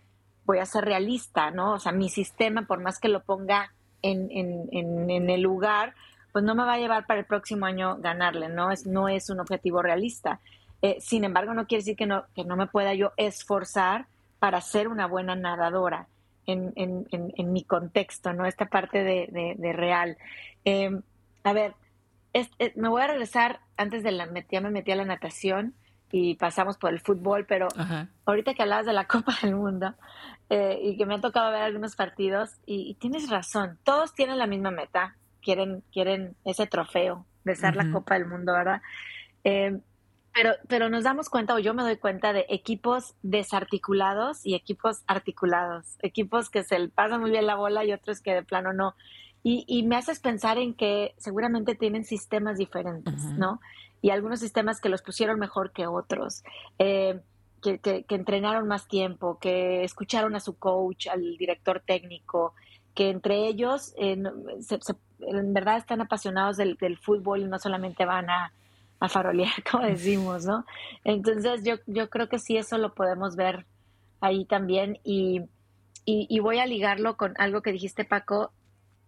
voy 0.47 0.59
a 0.59 0.67
ser 0.67 0.85
realista, 0.85 1.51
¿no? 1.51 1.75
O 1.75 1.79
sea, 1.79 1.93
mi 1.93 2.09
sistema, 2.09 2.63
por 2.63 2.81
más 2.81 2.99
que 2.99 3.09
lo 3.09 3.23
ponga 3.23 3.73
en, 4.01 4.29
en, 4.31 4.69
en, 4.73 5.11
en 5.11 5.29
el 5.29 5.43
lugar, 5.43 5.95
pues 6.33 6.45
no 6.45 6.55
me 6.55 6.65
va 6.65 6.75
a 6.75 6.79
llevar 6.79 7.07
para 7.07 7.21
el 7.21 7.27
próximo 7.27 7.67
año 7.67 7.97
ganarle, 7.97 8.49
¿no? 8.49 8.71
Es, 8.71 8.87
no 8.87 9.09
es 9.09 9.31
un 9.31 9.41
objetivo 9.41 9.83
realista. 9.83 10.41
Eh, 10.83 10.99
sin 11.01 11.25
embargo, 11.25 11.55
no 11.55 11.67
quiere 11.67 11.81
decir 11.81 11.97
que 11.97 12.07
no, 12.07 12.25
que 12.35 12.45
no 12.45 12.57
me 12.57 12.67
pueda 12.67 12.95
yo 12.95 13.13
esforzar 13.17 14.07
para 14.39 14.61
ser 14.61 14.89
una 14.89 15.07
buena 15.07 15.35
nadadora 15.35 16.09
en, 16.47 16.73
en, 16.77 17.07
en, 17.11 17.53
mi 17.53 17.65
contexto, 17.65 18.33
¿no? 18.33 18.47
Esta 18.47 18.67
parte 18.67 19.03
de, 19.03 19.57
de, 19.59 19.73
real. 19.73 20.17
Em, 20.65 21.03
a 21.43 21.53
ver, 21.53 21.75
eh, 22.35 22.73
me 22.77 22.89
voy 22.89 23.03
a 23.03 23.09
regresar 23.09 23.61
antes 23.77 24.03
de 24.03 24.13
la, 24.13 24.29
ya 24.51 24.61
me 24.61 24.71
metí 24.71 24.93
a 24.93 24.97
la 24.97 25.05
natación 25.05 25.75
y 26.11 26.35
pasamos 26.37 26.77
por 26.79 26.93
el 26.93 27.01
fútbol, 27.01 27.47
pero 27.47 27.69
ahorita 28.25 28.55
que 28.55 28.63
hablabas 28.63 28.87
de 28.87 28.93
la 28.93 29.05
Copa 29.09 29.35
del 29.43 29.57
Mundo 29.57 29.95
eh, 30.51 30.79
y 30.83 30.97
que 30.97 31.07
me 31.07 31.15
ha 31.15 31.21
tocado 31.21 31.51
ver 31.51 31.63
algunos 31.63 31.97
partidos, 31.97 32.51
y, 32.67 32.95
tienes 32.95 33.29
razón, 33.29 33.79
todos 33.85 34.15
tienen 34.15 34.39
la 34.39 34.47
misma 34.47 34.71
meta, 34.71 35.17
quieren, 35.43 35.83
quieren 35.93 36.37
ese 36.45 36.67
trofeo 36.67 37.27
de 37.45 37.57
ser 37.57 37.77
la 37.77 37.91
Copa 37.91 38.15
del 38.15 38.27
Mundo, 38.27 38.53
¿verdad? 38.53 38.83
Eh, 39.45 39.79
pero, 40.37 40.53
pero 40.69 40.91
nos 40.91 41.05
damos 41.05 41.31
cuenta, 41.31 41.55
o 41.55 41.59
yo 41.59 41.73
me 41.73 41.83
doy 41.83 41.97
cuenta, 41.97 42.33
de 42.33 42.45
equipos 42.51 43.15
desarticulados 43.23 44.45
y 44.45 44.55
equipos 44.55 45.03
articulados. 45.07 45.97
Equipos 46.03 46.51
que 46.51 46.63
se 46.63 46.89
pasan 46.89 47.23
muy 47.23 47.31
bien 47.31 47.47
la 47.47 47.55
bola 47.55 47.85
y 47.85 47.93
otros 47.93 48.21
que 48.21 48.35
de 48.35 48.43
plano 48.43 48.75
no. 48.75 48.95
Y, 49.43 49.65
y 49.67 49.85
me 49.85 49.97
haces 49.97 50.21
pensar 50.21 50.59
en 50.59 50.75
que 50.75 51.15
seguramente 51.17 51.75
tienen 51.75 52.05
sistemas 52.05 52.59
diferentes, 52.59 53.15
¿no? 53.39 53.61
Y 54.03 54.11
algunos 54.11 54.41
sistemas 54.41 54.81
que 54.81 54.89
los 54.89 55.03
pusieron 55.03 55.39
mejor 55.39 55.73
que 55.73 55.87
otros. 55.87 56.45
Eh, 56.79 57.21
que, 57.63 57.79
que, 57.81 58.15
entrenaron 58.15 58.69
más 58.69 58.87
tiempo, 58.87 59.39
que 59.41 59.83
escucharon 59.83 60.37
a 60.37 60.41
su 60.41 60.57
coach, 60.57 61.09
al 61.09 61.37
director 61.37 61.83
técnico, 61.85 62.55
que 62.95 63.11
entre 63.11 63.47
ellos 63.47 63.93
eh, 63.99 64.17
en 65.21 65.53
verdad 65.53 65.79
están 65.79 66.01
apasionados 66.01 66.57
del, 66.57 66.77
del, 66.77 66.97
fútbol 66.99 67.43
y 67.43 67.47
no 67.47 67.59
solamente 67.59 68.05
van 68.05 68.31
a, 68.31 68.53
a 69.01 69.09
farolear, 69.09 69.53
como 69.71 69.85
decimos, 69.85 70.45
¿no? 70.45 70.65
Entonces 71.05 71.63
yo, 71.65 71.77
yo 71.87 72.09
creo 72.09 72.29
que 72.29 72.39
sí, 72.39 72.57
eso 72.57 72.79
lo 72.79 72.95
podemos 72.95 73.37
ver 73.37 73.67
ahí 74.21 74.45
también 74.45 74.99
y, 75.05 75.43
y, 76.05 76.39
voy 76.39 76.59
a 76.59 76.67
ligarlo 76.67 77.17
con 77.17 77.35
algo 77.39 77.63
que 77.63 77.73
dijiste, 77.73 78.05
Paco, 78.05 78.53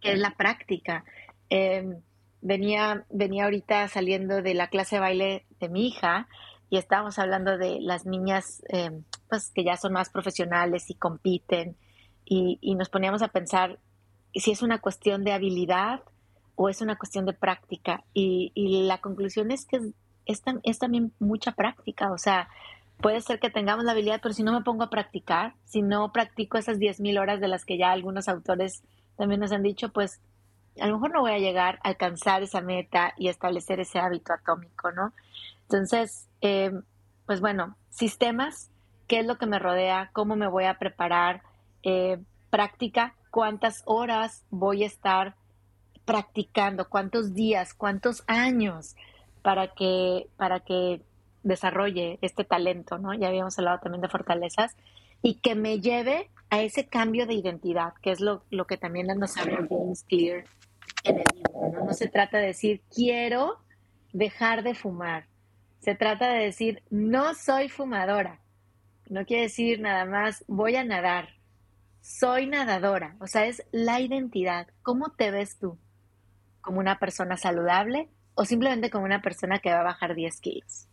que 0.00 0.12
es 0.12 0.18
la 0.18 0.35
práctica. 0.37 1.04
Em, 1.49 2.00
venía, 2.40 3.04
venía 3.11 3.45
ahorita 3.45 3.88
saliendo 3.88 4.42
de 4.42 4.54
la 4.54 4.68
clase 4.68 4.97
de 4.97 5.00
baile 5.00 5.47
de 5.61 5.68
mi 5.68 5.87
hija 5.88 6.28
y 6.71 6.78
estábamos 6.78 7.18
hablando 7.18 7.57
de 7.59 7.80
las 7.80 8.07
niñas 8.07 8.62
em, 8.68 9.04
pues 9.28 9.50
que 9.54 9.64
ya 9.64 9.76
son 9.76 9.92
más 9.92 10.11
profesionales 10.11 10.90
y 10.90 10.95
compiten 10.95 11.76
y, 12.25 12.59
y 12.61 12.75
nos 12.75 12.88
poníamos 12.88 13.23
a 13.23 13.28
pensar 13.28 13.78
si 14.35 14.50
es 14.50 14.62
una 14.62 14.80
cuestión 14.80 15.25
de 15.25 15.33
habilidad 15.33 16.02
o 16.61 16.68
es 16.68 16.80
una 16.80 16.97
cuestión 16.97 17.25
de 17.25 17.33
práctica. 17.33 18.02
Y, 18.12 18.52
la 18.87 18.99
conclusión 18.99 19.52
es 19.52 19.64
que 19.64 19.76
es, 20.26 20.42
es 20.64 20.78
también 20.78 21.12
mucha 21.21 21.52
práctica, 21.52 22.11
o 22.11 22.18
sea, 22.18 22.49
puede 23.00 23.21
ser 23.21 23.38
que 23.38 23.49
tengamos 23.49 23.85
la 23.85 23.92
habilidad, 23.92 24.18
pero 24.21 24.35
si 24.35 24.42
no 24.42 24.52
me 24.52 24.64
pongo 24.64 24.83
a 24.83 24.90
practicar, 24.90 25.54
si 25.64 25.83
no 25.83 26.12
practico 26.12 26.59
esas 26.59 26.78
10.000 26.78 27.21
horas 27.21 27.40
de 27.40 27.47
las 27.47 27.64
que 27.64 27.78
ya 27.78 27.92
algunos 27.92 28.28
autores 28.28 28.83
también 29.16 29.40
nos 29.40 29.52
han 29.52 29.62
dicho, 29.62 29.90
pues 29.90 30.21
a 30.80 30.87
lo 30.87 30.94
mejor 30.94 31.12
no 31.12 31.20
voy 31.20 31.32
a 31.32 31.38
llegar 31.38 31.78
a 31.82 31.88
alcanzar 31.88 32.42
esa 32.42 32.61
meta 32.61 33.14
y 33.16 33.28
establecer 33.28 33.80
ese 33.80 33.99
hábito 33.99 34.32
atómico, 34.32 34.92
¿no? 34.92 35.12
Entonces, 35.62 36.28
eh, 36.40 36.73
pues 37.26 37.40
bueno, 37.40 37.76
sistemas, 37.90 38.70
qué 39.06 39.20
es 39.20 39.26
lo 39.26 39.38
que 39.38 39.47
me 39.47 39.58
rodea, 39.58 40.11
cómo 40.12 40.37
me 40.37 40.49
voy 40.49 40.64
a 40.64 40.78
preparar, 40.78 41.42
eh, 41.82 42.18
práctica, 42.50 43.14
cuántas 43.30 43.82
horas 43.85 44.44
voy 44.50 44.82
a 44.82 44.87
estar 44.87 45.35
practicando, 46.04 46.88
cuántos 46.88 47.35
días, 47.35 47.75
cuántos 47.75 48.25
años 48.26 48.97
para 49.42 49.68
que, 49.68 50.28
para 50.37 50.61
que 50.61 51.02
desarrolle 51.42 52.18
este 52.23 52.44
talento, 52.44 52.99
¿no? 52.99 53.14
Ya 53.14 53.28
habíamos 53.28 53.58
hablado 53.58 53.78
también 53.80 54.02
de 54.02 54.08
fortalezas 54.08 54.76
y 55.23 55.35
que 55.35 55.54
me 55.54 55.80
lleve 55.80 56.30
a 56.50 56.62
ese 56.62 56.87
cambio 56.87 57.26
de 57.26 57.35
identidad, 57.35 57.92
que 58.00 58.11
es 58.11 58.20
lo, 58.20 58.42
lo 58.50 58.66
que 58.66 58.76
también 58.76 59.06
nos 59.06 59.37
habla 59.37 59.66
James 59.68 60.04
Clear 60.08 60.44
No 61.84 61.92
se 61.92 62.08
trata 62.08 62.38
de 62.38 62.48
decir 62.48 62.82
quiero 62.94 63.60
dejar 64.12 64.62
de 64.62 64.74
fumar, 64.74 65.26
se 65.80 65.94
trata 65.94 66.32
de 66.32 66.44
decir 66.44 66.82
no 66.90 67.34
soy 67.34 67.68
fumadora, 67.68 68.40
no 69.08 69.24
quiere 69.24 69.44
decir 69.44 69.80
nada 69.80 70.04
más 70.04 70.44
voy 70.48 70.76
a 70.76 70.84
nadar, 70.84 71.30
soy 72.00 72.46
nadadora, 72.46 73.16
o 73.20 73.26
sea, 73.26 73.46
es 73.46 73.62
la 73.70 74.00
identidad, 74.00 74.68
¿cómo 74.82 75.10
te 75.10 75.30
ves 75.30 75.58
tú? 75.58 75.78
¿Como 76.60 76.80
una 76.80 76.98
persona 76.98 77.36
saludable 77.36 78.08
o 78.34 78.44
simplemente 78.44 78.90
como 78.90 79.04
una 79.04 79.20
persona 79.20 79.58
que 79.58 79.70
va 79.70 79.80
a 79.80 79.84
bajar 79.84 80.14
10 80.14 80.40
kilos? 80.40 80.88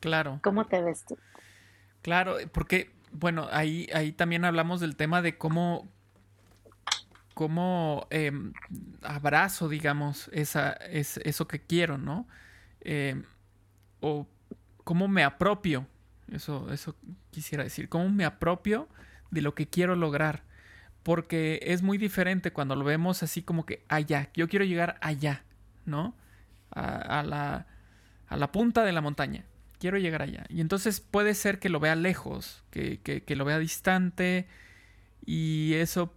Claro. 0.00 0.40
¿Cómo 0.42 0.66
te 0.66 0.82
ves 0.82 1.04
tú? 1.06 1.16
Claro, 2.02 2.36
porque, 2.52 2.90
bueno, 3.12 3.48
ahí, 3.52 3.88
ahí 3.94 4.12
también 4.12 4.44
hablamos 4.44 4.80
del 4.80 4.96
tema 4.96 5.22
de 5.22 5.38
cómo, 5.38 5.88
cómo 7.34 8.06
em, 8.10 8.52
abrazo, 9.02 9.68
digamos, 9.68 10.28
esa, 10.32 10.72
es, 10.72 11.18
eso 11.18 11.48
que 11.48 11.60
quiero, 11.60 11.98
¿no? 11.98 12.26
Em, 12.80 13.24
o 14.00 14.26
cómo 14.84 15.08
me 15.08 15.24
apropio, 15.24 15.86
eso, 16.30 16.72
eso 16.72 16.96
quisiera 17.30 17.64
decir, 17.64 17.88
cómo 17.88 18.08
me 18.08 18.24
apropio 18.24 18.88
de 19.30 19.42
lo 19.42 19.54
que 19.54 19.68
quiero 19.68 19.96
lograr. 19.96 20.44
Porque 21.02 21.60
es 21.64 21.82
muy 21.82 21.98
diferente 21.98 22.52
cuando 22.52 22.76
lo 22.76 22.84
vemos 22.84 23.22
así 23.22 23.42
como 23.42 23.66
que 23.66 23.84
allá, 23.88 24.30
yo 24.34 24.48
quiero 24.48 24.64
llegar 24.64 24.98
allá, 25.00 25.44
¿no? 25.84 26.14
a 26.74 27.22
la, 27.22 27.66
a 28.32 28.36
la 28.38 28.50
punta 28.50 28.82
de 28.84 28.92
la 28.92 29.02
montaña. 29.02 29.44
Quiero 29.78 29.98
llegar 29.98 30.22
allá. 30.22 30.44
Y 30.48 30.60
entonces 30.60 31.00
puede 31.00 31.34
ser 31.34 31.58
que 31.58 31.68
lo 31.68 31.80
vea 31.80 31.94
lejos, 31.94 32.64
que, 32.70 33.22
lo 33.28 33.44
vea 33.44 33.58
distante. 33.58 34.46
Y 35.26 35.74
eso 35.74 36.14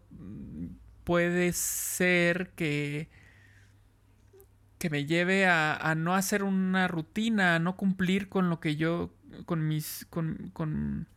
puede 1.05 1.53
ser 1.53 2.49
que, 2.55 3.07
que 4.77 4.89
me 4.89 5.05
lleve 5.05 5.45
a, 5.47 5.95
no 5.95 6.13
hacer 6.15 6.43
una 6.43 6.89
rutina, 6.89 7.55
a 7.55 7.59
no 7.59 7.77
cumplir 7.77 8.27
con 8.27 8.49
lo 8.49 8.59
que 8.59 8.75
yo, 8.75 9.13
con 9.45 9.65
mis, 9.67 10.05
con, 10.09 10.49
con, 10.51 11.07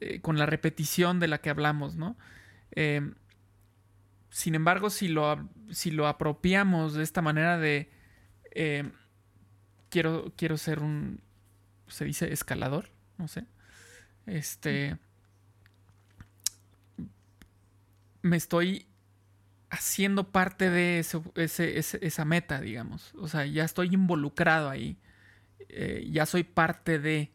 eh, 0.00 0.20
con 0.22 0.38
la 0.38 0.46
repetición 0.46 1.20
de 1.20 1.28
la 1.28 1.42
que 1.42 1.50
hablamos, 1.50 1.96
¿no? 1.96 2.16
Eh, 2.70 3.12
sin 4.30 4.54
embargo, 4.54 4.90
si 4.90 5.08
lo, 5.08 5.48
si 5.70 5.90
lo 5.90 6.08
apropiamos 6.08 6.94
de 6.94 7.02
esta 7.02 7.22
manera 7.22 7.58
de 7.58 7.90
eh, 8.54 8.90
quiero, 9.90 10.32
quiero 10.36 10.56
ser 10.56 10.80
un, 10.80 11.20
se 11.88 12.04
dice 12.04 12.32
escalador, 12.32 12.90
no 13.18 13.28
sé. 13.28 13.46
Este, 14.26 14.96
me 18.24 18.38
estoy 18.38 18.86
haciendo 19.68 20.32
parte 20.32 20.70
de 20.70 20.98
esa 21.00 22.24
meta, 22.24 22.58
digamos. 22.62 23.12
O 23.18 23.28
sea, 23.28 23.44
ya 23.44 23.64
estoy 23.64 23.92
involucrado 23.92 24.70
ahí. 24.70 24.96
Eh, 25.68 26.08
ya 26.10 26.24
soy 26.24 26.42
parte 26.42 26.98
de, 26.98 27.32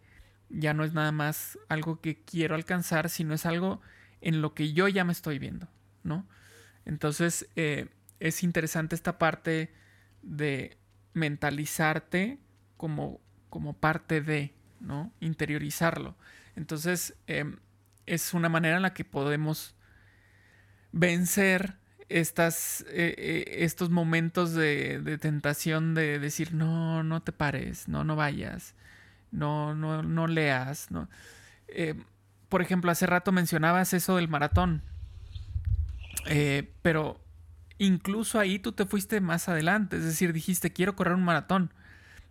ya 0.50 0.74
no 0.74 0.84
es 0.84 0.94
nada 0.94 1.12
más 1.12 1.60
algo 1.70 2.02
que 2.02 2.24
quiero 2.24 2.56
alcanzar, 2.56 3.10
sino 3.10 3.36
es 3.36 3.46
algo 3.46 3.82
en 4.22 4.42
lo 4.42 4.56
que 4.56 4.74
yo 4.74 4.88
ya 4.88 5.04
me 5.04 5.12
estoy 5.12 5.38
viendo, 5.38 5.68
¿no? 6.04 6.28
Entonces, 6.86 7.48
eh, 7.56 7.90
es 8.20 8.42
interesante 8.42 8.96
esta 8.96 9.20
parte 9.20 9.72
de 10.24 10.76
mentalizarte 11.14 12.40
como, 12.78 13.22
como 13.52 13.74
parte 13.74 14.22
de, 14.22 14.56
¿no? 14.80 15.14
Interiorizarlo. 15.20 16.16
Entonces, 16.56 17.16
em, 17.28 17.58
es 18.08 18.34
una 18.34 18.50
manera 18.50 18.78
en 18.78 18.82
la 18.82 18.96
que 18.96 19.06
podemos 19.06 19.76
vencer 20.92 21.76
estas, 22.10 22.82
eh, 22.90 23.14
eh, 23.18 23.46
estos 23.60 23.90
momentos 23.90 24.54
de, 24.54 25.18
tentación 25.22 25.94
de 25.94 26.20
decir, 26.20 26.54
no, 26.54 27.04
no 27.04 27.22
te 27.22 27.32
pares, 27.32 27.88
no, 27.88 28.04
no 28.04 28.16
vayas, 28.16 28.76
no, 29.32 29.76
no, 29.76 30.02
no 30.02 30.28
leas, 30.28 30.90
¿no? 30.92 31.08
Em, 31.68 32.04
por 32.50 32.64
ejemplo, 32.64 32.90
hace 32.90 33.06
rato 33.06 33.32
mencionabas 33.32 33.94
eso 33.94 34.16
del 34.16 34.28
maratón, 34.28 34.82
eh, 36.26 36.72
pero 36.82 37.22
incluso 37.78 38.40
ahí 38.40 38.58
tú 38.58 38.72
te 38.72 38.86
fuiste 38.86 39.22
más 39.22 39.48
adelante, 39.48 39.98
es 39.98 40.04
decir, 40.04 40.34
dijiste, 40.34 40.74
quiero 40.74 40.96
correr 40.96 41.14
un 41.14 41.24
maratón. 41.24 41.72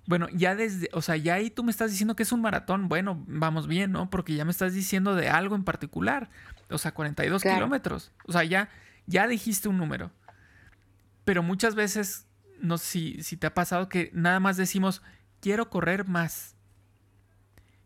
Bueno, 0.08 0.26
ya 0.32 0.56
desde, 0.56 0.88
o 0.94 1.02
sea, 1.02 1.16
ya 1.18 1.34
ahí 1.34 1.50
tú 1.50 1.62
me 1.62 1.70
estás 1.70 1.90
diciendo 1.90 2.16
que 2.16 2.22
es 2.22 2.32
un 2.32 2.40
maratón. 2.40 2.88
Bueno, 2.88 3.22
vamos 3.26 3.66
bien, 3.66 3.92
¿no? 3.92 4.08
Porque 4.08 4.34
ya 4.34 4.46
me 4.46 4.50
estás 4.50 4.72
diciendo 4.72 5.14
de 5.14 5.28
algo 5.28 5.54
en 5.54 5.64
particular. 5.64 6.30
O 6.70 6.78
sea, 6.78 6.92
42 6.94 7.42
kilómetros. 7.42 8.10
O 8.24 8.32
sea, 8.32 8.42
ya, 8.42 8.70
ya 9.04 9.26
dijiste 9.26 9.68
un 9.68 9.76
número. 9.76 10.10
Pero 11.26 11.42
muchas 11.42 11.74
veces, 11.74 12.26
no 12.58 12.78
sé 12.78 12.86
si, 12.86 13.22
si 13.22 13.36
te 13.36 13.48
ha 13.48 13.52
pasado 13.52 13.90
que 13.90 14.10
nada 14.14 14.40
más 14.40 14.56
decimos, 14.56 15.02
quiero 15.40 15.68
correr 15.68 16.08
más. 16.08 16.56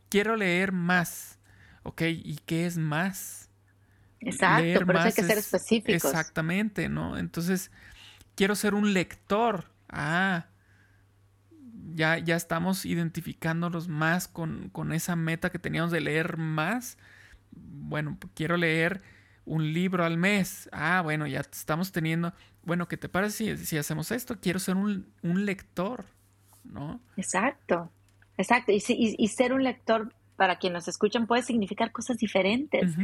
Quiero 0.09 0.37
leer 0.37 0.71
más. 0.71 1.41
¿Ok? 1.83 2.03
¿Y 2.03 2.39
qué 2.47 2.67
es 2.67 2.79
más? 2.79 3.51
Exacto, 4.21 4.87
por 4.87 4.95
eso 4.95 5.07
hay 5.07 5.13
que 5.13 5.25
ser 5.25 5.39
específicos. 5.39 6.05
Exactamente, 6.05 6.89
¿no? 6.89 7.19
Entonces, 7.19 7.73
quiero 8.37 8.55
ser 8.55 8.75
un 8.75 8.93
lector. 8.93 9.73
Ah, 9.89 10.47
ya, 11.95 12.19
ya 12.19 12.37
estamos 12.37 12.85
identificándonos 12.85 13.89
más 13.89 14.29
con, 14.29 14.71
esa 14.93 15.17
meta 15.17 15.51
que 15.51 15.59
teníamos 15.59 15.91
de 15.91 16.01
leer 16.01 16.37
más. 16.37 16.99
Bueno, 17.51 18.19
quiero 18.35 18.57
leer 18.57 19.03
un 19.45 19.73
libro 19.73 20.05
al 20.05 20.17
mes. 20.17 20.69
Ah, 20.73 21.01
bueno, 21.03 21.27
ya 21.27 21.41
estamos 21.41 21.93
teniendo. 21.93 22.33
Bueno, 22.65 22.89
¿qué 22.89 22.97
te 22.97 23.09
parece 23.09 23.57
si, 23.57 23.67
si 23.67 23.77
hacemos 23.77 24.11
esto? 24.11 24.39
Quiero 24.41 24.59
ser 24.59 24.77
un, 24.77 25.07
lector, 25.23 26.05
¿no? 26.65 27.01
Exacto, 27.17 27.91
exacto. 28.39 28.73
Y, 28.73 28.83
y, 28.89 29.29
ser 29.29 29.53
un 29.53 29.65
lector, 29.65 30.13
para 30.37 30.57
quienes 30.57 30.75
nos 30.75 30.89
escuchan, 30.89 31.27
puede 31.27 31.43
significar 31.43 31.93
cosas 31.93 32.19
diferentes. 32.19 32.95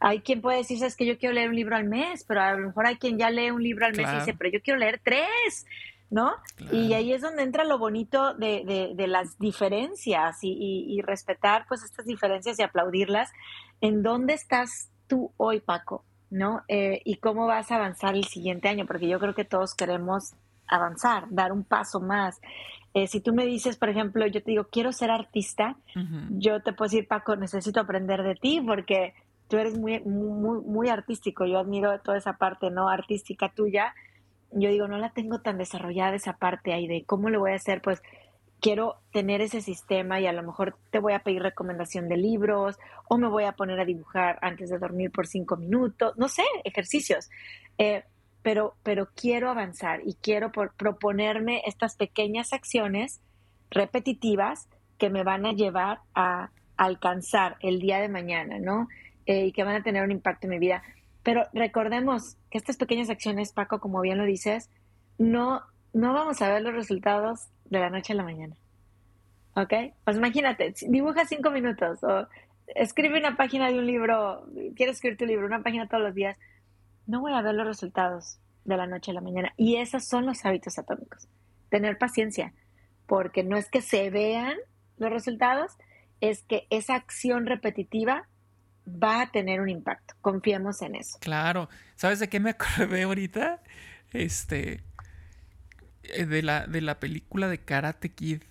Hay 0.00 0.20
quien 0.20 0.40
puede 0.40 0.58
decir, 0.58 0.78
sabes 0.78 0.96
que 0.96 1.06
yo 1.06 1.18
quiero 1.18 1.34
leer 1.34 1.48
un 1.48 1.56
libro 1.56 1.76
al 1.76 1.84
mes, 1.84 2.24
pero 2.24 2.42
a 2.42 2.52
lo 2.52 2.68
mejor 2.68 2.86
hay 2.86 2.96
quien 2.96 3.18
ya 3.18 3.30
lee 3.30 3.50
un 3.50 3.62
libro 3.62 3.86
al 3.86 3.94
mes 3.94 4.06
y 4.12 4.16
dice, 4.16 4.34
pero 4.34 4.50
yo 4.50 4.60
quiero 4.62 4.78
leer 4.78 5.00
tres. 5.02 5.66
¿No? 6.10 6.34
Y 6.70 6.92
ahí 6.92 7.12
es 7.12 7.22
donde 7.22 7.42
entra 7.42 7.64
lo 7.64 7.78
bonito 7.78 8.34
de, 8.34 8.92
de, 8.94 9.06
las 9.06 9.38
diferencias 9.38 10.38
y, 10.42 11.00
respetar 11.02 11.66
pues 11.68 11.82
estas 11.82 12.06
diferencias 12.06 12.58
y 12.58 12.62
aplaudirlas. 12.62 13.32
¿En 13.80 14.02
dónde 14.02 14.34
estás 14.34 14.90
tú 15.06 15.32
hoy, 15.36 15.60
Paco? 15.60 16.04
¿No? 16.30 16.62
Eh, 16.68 17.02
y 17.04 17.16
cómo 17.16 17.46
vas 17.46 17.70
a 17.70 17.76
avanzar 17.76 18.14
el 18.14 18.24
siguiente 18.24 18.68
año, 18.68 18.86
porque 18.86 19.08
yo 19.08 19.18
creo 19.18 19.34
que 19.34 19.44
todos 19.44 19.74
queremos 19.74 20.34
avanzar, 20.68 21.26
dar 21.30 21.52
un 21.52 21.64
paso 21.64 22.00
más. 22.00 22.40
Eh, 22.94 23.06
si 23.06 23.20
tú 23.20 23.32
me 23.32 23.46
dices, 23.46 23.76
por 23.76 23.88
ejemplo, 23.88 24.26
yo 24.26 24.42
te 24.42 24.50
digo, 24.50 24.68
quiero 24.70 24.92
ser 24.92 25.10
artista, 25.10 25.76
yo 26.30 26.62
te 26.62 26.72
puedo 26.72 26.88
decir, 26.88 27.06
Paco, 27.06 27.36
necesito 27.36 27.80
aprender 27.80 28.22
de 28.22 28.34
ti 28.34 28.60
porque 28.60 29.14
tú 29.48 29.58
eres 29.58 29.78
muy, 29.78 30.00
muy, 30.00 30.60
muy 30.62 30.88
artístico. 30.88 31.44
Yo 31.46 31.58
admiro 31.58 32.00
toda 32.00 32.16
esa 32.16 32.38
parte, 32.38 32.70
¿no? 32.70 32.88
Artística 32.88 33.50
tuya 33.50 33.94
yo 34.56 34.70
digo, 34.70 34.88
no 34.88 34.98
la 34.98 35.10
tengo 35.10 35.40
tan 35.40 35.58
desarrollada 35.58 36.16
esa 36.16 36.34
parte 36.34 36.72
ahí 36.72 36.86
de 36.86 37.04
cómo 37.04 37.30
lo 37.30 37.40
voy 37.40 37.52
a 37.52 37.56
hacer, 37.56 37.82
pues 37.82 38.02
quiero 38.60 38.96
tener 39.12 39.40
ese 39.40 39.60
sistema 39.60 40.20
y 40.20 40.26
a 40.26 40.32
lo 40.32 40.42
mejor 40.42 40.76
te 40.90 40.98
voy 40.98 41.12
a 41.12 41.20
pedir 41.20 41.42
recomendación 41.42 42.08
de 42.08 42.16
libros 42.16 42.76
o 43.08 43.18
me 43.18 43.28
voy 43.28 43.44
a 43.44 43.52
poner 43.52 43.78
a 43.80 43.84
dibujar 43.84 44.38
antes 44.42 44.70
de 44.70 44.78
dormir 44.78 45.10
por 45.12 45.26
cinco 45.26 45.56
minutos, 45.56 46.14
no 46.16 46.28
sé, 46.28 46.42
ejercicios. 46.64 47.28
Eh, 47.78 48.04
pero, 48.42 48.76
pero 48.82 49.08
quiero 49.14 49.50
avanzar 49.50 50.00
y 50.04 50.14
quiero 50.14 50.52
proponerme 50.52 51.62
estas 51.66 51.96
pequeñas 51.96 52.52
acciones 52.52 53.20
repetitivas 53.70 54.68
que 54.98 55.10
me 55.10 55.24
van 55.24 55.46
a 55.46 55.52
llevar 55.52 55.98
a 56.14 56.50
alcanzar 56.76 57.56
el 57.60 57.80
día 57.80 57.98
de 57.98 58.08
mañana, 58.08 58.58
¿no? 58.58 58.88
Eh, 59.26 59.46
y 59.46 59.52
que 59.52 59.64
van 59.64 59.76
a 59.76 59.82
tener 59.82 60.04
un 60.04 60.12
impacto 60.12 60.46
en 60.46 60.50
mi 60.50 60.58
vida. 60.58 60.82
Pero 61.26 61.42
recordemos 61.52 62.36
que 62.52 62.58
estas 62.58 62.76
pequeñas 62.76 63.10
acciones, 63.10 63.52
Paco, 63.52 63.80
como 63.80 64.00
bien 64.00 64.16
lo 64.16 64.24
dices, 64.24 64.70
no, 65.18 65.60
no 65.92 66.12
vamos 66.12 66.40
a 66.40 66.48
ver 66.48 66.62
los 66.62 66.72
resultados 66.72 67.48
de 67.64 67.80
la 67.80 67.90
noche 67.90 68.12
a 68.12 68.16
la 68.16 68.22
mañana. 68.22 68.54
¿Ok? 69.56 69.72
Pues 70.04 70.18
imagínate, 70.18 70.72
dibuja 70.86 71.24
cinco 71.24 71.50
minutos 71.50 71.98
o 72.04 72.28
escribe 72.76 73.18
una 73.18 73.36
página 73.36 73.66
de 73.72 73.78
un 73.80 73.88
libro, 73.88 74.46
quieres 74.76 74.98
escribir 74.98 75.18
tu 75.18 75.26
libro, 75.26 75.46
una 75.46 75.64
página 75.64 75.88
todos 75.88 76.04
los 76.04 76.14
días. 76.14 76.38
No 77.08 77.22
voy 77.22 77.32
a 77.32 77.42
ver 77.42 77.56
los 77.56 77.66
resultados 77.66 78.38
de 78.64 78.76
la 78.76 78.86
noche 78.86 79.10
a 79.10 79.14
la 79.14 79.20
mañana. 79.20 79.52
Y 79.56 79.78
esos 79.78 80.04
son 80.04 80.26
los 80.26 80.44
hábitos 80.44 80.78
atómicos. 80.78 81.26
Tener 81.70 81.98
paciencia, 81.98 82.52
porque 83.08 83.42
no 83.42 83.56
es 83.56 83.68
que 83.68 83.82
se 83.82 84.10
vean 84.10 84.54
los 84.96 85.10
resultados, 85.10 85.72
es 86.20 86.44
que 86.44 86.68
esa 86.70 86.94
acción 86.94 87.46
repetitiva 87.46 88.28
va 88.86 89.22
a 89.22 89.30
tener 89.30 89.60
un 89.60 89.68
impacto. 89.68 90.14
Confiemos 90.20 90.82
en 90.82 90.96
eso. 90.96 91.18
Claro. 91.20 91.68
¿Sabes 91.96 92.18
de 92.18 92.28
qué 92.28 92.40
me 92.40 92.50
acordé 92.58 93.02
ahorita? 93.02 93.62
Este. 94.12 94.82
Eh, 96.02 96.26
de 96.26 96.42
la, 96.42 96.66
de 96.66 96.80
la 96.80 97.00
película 97.00 97.48
de 97.48 97.58
Karate 97.58 98.10
Kid. 98.10 98.42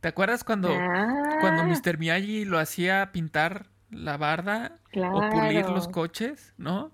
¿Te 0.00 0.08
acuerdas 0.08 0.44
cuando, 0.44 0.68
cuando 0.68 1.62
ah. 1.62 1.66
Mr. 1.66 1.98
Miyagi 1.98 2.46
lo 2.46 2.58
hacía 2.58 3.12
pintar 3.12 3.66
la 3.90 4.16
barda 4.16 4.76
o 4.94 5.28
pulir 5.30 5.68
los 5.68 5.88
coches, 5.88 6.54
¿no? 6.56 6.92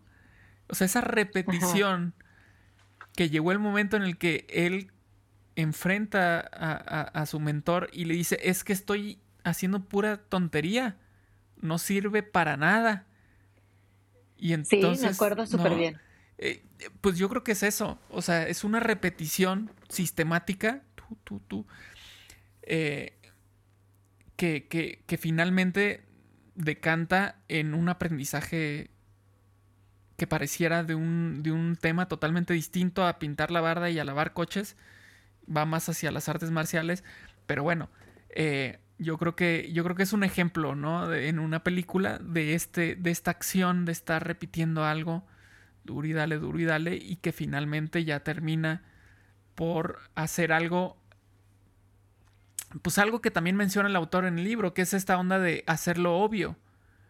O 0.69 0.75
sea, 0.75 0.87
esa 0.87 1.03
repetición 1.03 2.15
que 3.15 3.31
llegó 3.31 3.53
el 3.53 3.61
momento 3.61 3.97
en 3.97 4.03
el 4.03 4.19
que 4.19 4.47
él 4.49 4.91
enfrenta 5.55 6.41
a, 6.41 7.27
su 7.27 7.39
mentor 7.41 7.89
y 7.93 8.05
le 8.05 8.15
dice, 8.15 8.39
es 8.43 8.65
que 8.65 8.73
estoy 8.73 9.21
haciendo 9.45 9.85
pura 9.85 10.17
tontería, 10.17 10.97
no 11.61 11.79
sirve 11.79 12.23
para 12.23 12.57
nada. 12.57 13.07
Y 14.37 14.53
entonces, 14.53 15.01
sí, 15.01 15.07
me 15.07 15.13
acuerdo 15.13 15.47
súper 15.47 15.75
bien. 15.75 15.99
Eh, 16.39 16.63
pues 17.01 17.17
yo 17.17 17.29
creo 17.29 17.43
que 17.43 17.53
es 17.53 17.63
eso, 17.63 17.99
o 18.11 18.21
sea, 18.21 18.47
es 18.47 18.63
una 18.63 18.81
repetición 18.81 19.71
sistemática, 19.89 20.83
tú, 20.95 21.17
tú, 21.25 21.41
tú, 21.49 21.67
eh, 22.63 23.17
que, 24.37 24.67
que, 24.69 25.03
que 25.07 25.17
finalmente 25.17 26.05
decanta 26.55 27.37
en 27.49 27.73
un 27.73 27.89
aprendizaje 27.89 28.91
que 30.17 30.27
pareciera 30.27 30.83
de 30.83 30.95
un, 30.95 31.43
de 31.43 31.53
un 31.53 31.77
tema 31.77 32.09
totalmente 32.09 32.55
distinto 32.55 33.07
a 33.07 33.19
pintar 33.19 33.51
la 33.51 33.61
barda 33.61 33.91
y 33.91 33.99
a 33.99 34.05
lavar 34.05 34.33
coches, 34.33 34.77
va 35.55 35.65
más 35.65 35.89
hacia 35.89 36.11
las 36.11 36.29
artes 36.29 36.51
marciales, 36.51 37.05
pero 37.47 37.63
bueno, 37.63 37.89
eh, 38.31 38.79
yo 38.99 39.19
creo 39.19 39.37
que 39.37 39.71
yo 39.73 39.85
creo 39.85 39.97
que 39.97 40.03
es 40.05 40.13
un 40.13 40.25
ejemplo, 40.25 40.75
¿no? 40.75 41.13
en 41.13 41.39
una 41.39 41.63
película 41.63 42.19
de 42.19 42.55
este 42.55 42.97
de 42.97 43.11
esta 43.11 43.31
acción 43.31 43.85
de 43.85 43.93
estar 43.93 44.27
repitiendo 44.27 44.85
algo 44.85 45.25
duro 45.85 46.07
y 46.07 46.13
dale, 46.13 46.39
duro 46.39 46.59
y 46.59 46.65
dale 46.65 46.97
y 46.97 47.17
que 47.17 47.33
finalmente 47.33 48.05
ya 48.05 48.21
termina 48.21 48.83
por 49.55 50.01
hacer 50.15 50.53
algo 50.53 50.97
pues 52.83 52.99
algo 52.99 53.21
que 53.21 53.31
también 53.31 53.57
menciona 53.57 53.89
el 53.89 53.97
autor 53.97 54.25
en 54.25 54.39
el 54.39 54.45
libro, 54.45 54.75
que 54.75 54.83
es 54.83 54.93
esta 54.93 55.19
onda 55.19 55.39
de 55.39 55.65
hacerlo 55.67 56.19
obvio, 56.19 56.57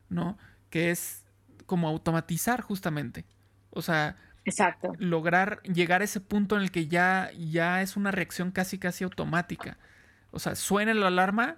¿no? 0.09 0.39
Que 0.71 0.91
es 0.91 1.25
como 1.67 1.89
automatizar 1.89 2.61
justamente. 2.61 3.25
O 3.71 3.83
sea, 3.83 4.17
Exacto. 4.45 4.93
lograr 4.99 5.63
llegar 5.63 6.03
a 6.03 6.05
ese 6.05 6.21
punto 6.21 6.57
en 6.57 6.63
el 6.63 6.71
que 6.71 6.87
ya, 6.89 7.31
ya 7.37 7.83
es 7.83 7.97
una 7.97 8.11
reacción 8.11 8.53
casi 8.53 8.79
casi 8.79 9.05
automática. 9.05 9.79
O 10.31 10.39
sea, 10.39 10.55
suena 10.55 10.95
la 10.95 11.09
alarma, 11.09 11.57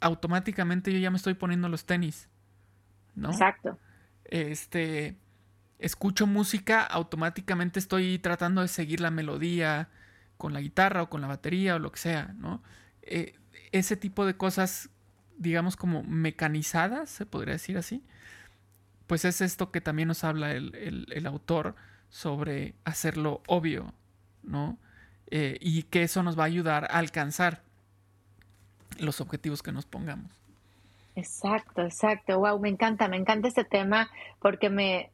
automáticamente 0.00 0.92
yo 0.92 0.98
ya 0.98 1.10
me 1.10 1.16
estoy 1.16 1.34
poniendo 1.34 1.68
los 1.68 1.84
tenis. 1.84 2.28
¿No? 3.14 3.30
Exacto. 3.30 3.78
Este, 4.24 5.16
escucho 5.78 6.26
música, 6.26 6.82
automáticamente 6.84 7.78
estoy 7.78 8.18
tratando 8.18 8.62
de 8.62 8.68
seguir 8.68 9.00
la 9.00 9.10
melodía 9.10 9.88
con 10.36 10.52
la 10.52 10.60
guitarra 10.60 11.02
o 11.02 11.10
con 11.10 11.20
la 11.20 11.26
batería 11.28 11.76
o 11.76 11.78
lo 11.78 11.92
que 11.92 11.98
sea, 11.98 12.34
¿no? 12.38 12.62
Eh, 13.02 13.38
ese 13.72 13.96
tipo 13.96 14.26
de 14.26 14.36
cosas, 14.36 14.90
digamos 15.38 15.76
como 15.76 16.02
mecanizadas, 16.02 17.10
se 17.10 17.26
podría 17.26 17.54
decir 17.54 17.78
así, 17.78 18.04
pues 19.06 19.24
es 19.24 19.40
esto 19.40 19.70
que 19.70 19.80
también 19.80 20.08
nos 20.08 20.24
habla 20.24 20.52
el, 20.52 21.26
autor 21.26 21.76
sobre 22.08 22.74
hacerlo 22.84 23.42
obvio, 23.46 23.94
¿no? 24.42 24.78
Eh, 25.28 25.58
y 25.60 25.84
que 25.84 26.02
eso 26.02 26.22
nos 26.22 26.38
va 26.38 26.44
a 26.44 26.46
ayudar 26.46 26.84
a 26.84 26.98
alcanzar 26.98 27.62
los 28.98 29.20
objetivos 29.20 29.62
que 29.62 29.72
nos 29.72 29.86
pongamos. 29.86 30.30
Exacto, 31.14 31.82
exacto. 31.82 32.38
Wow, 32.38 32.60
me 32.60 32.68
encanta, 32.68 33.08
me 33.08 33.16
encanta 33.16 33.48
este 33.48 33.64
tema 33.64 34.10
porque 34.40 34.70
me, 34.70 35.10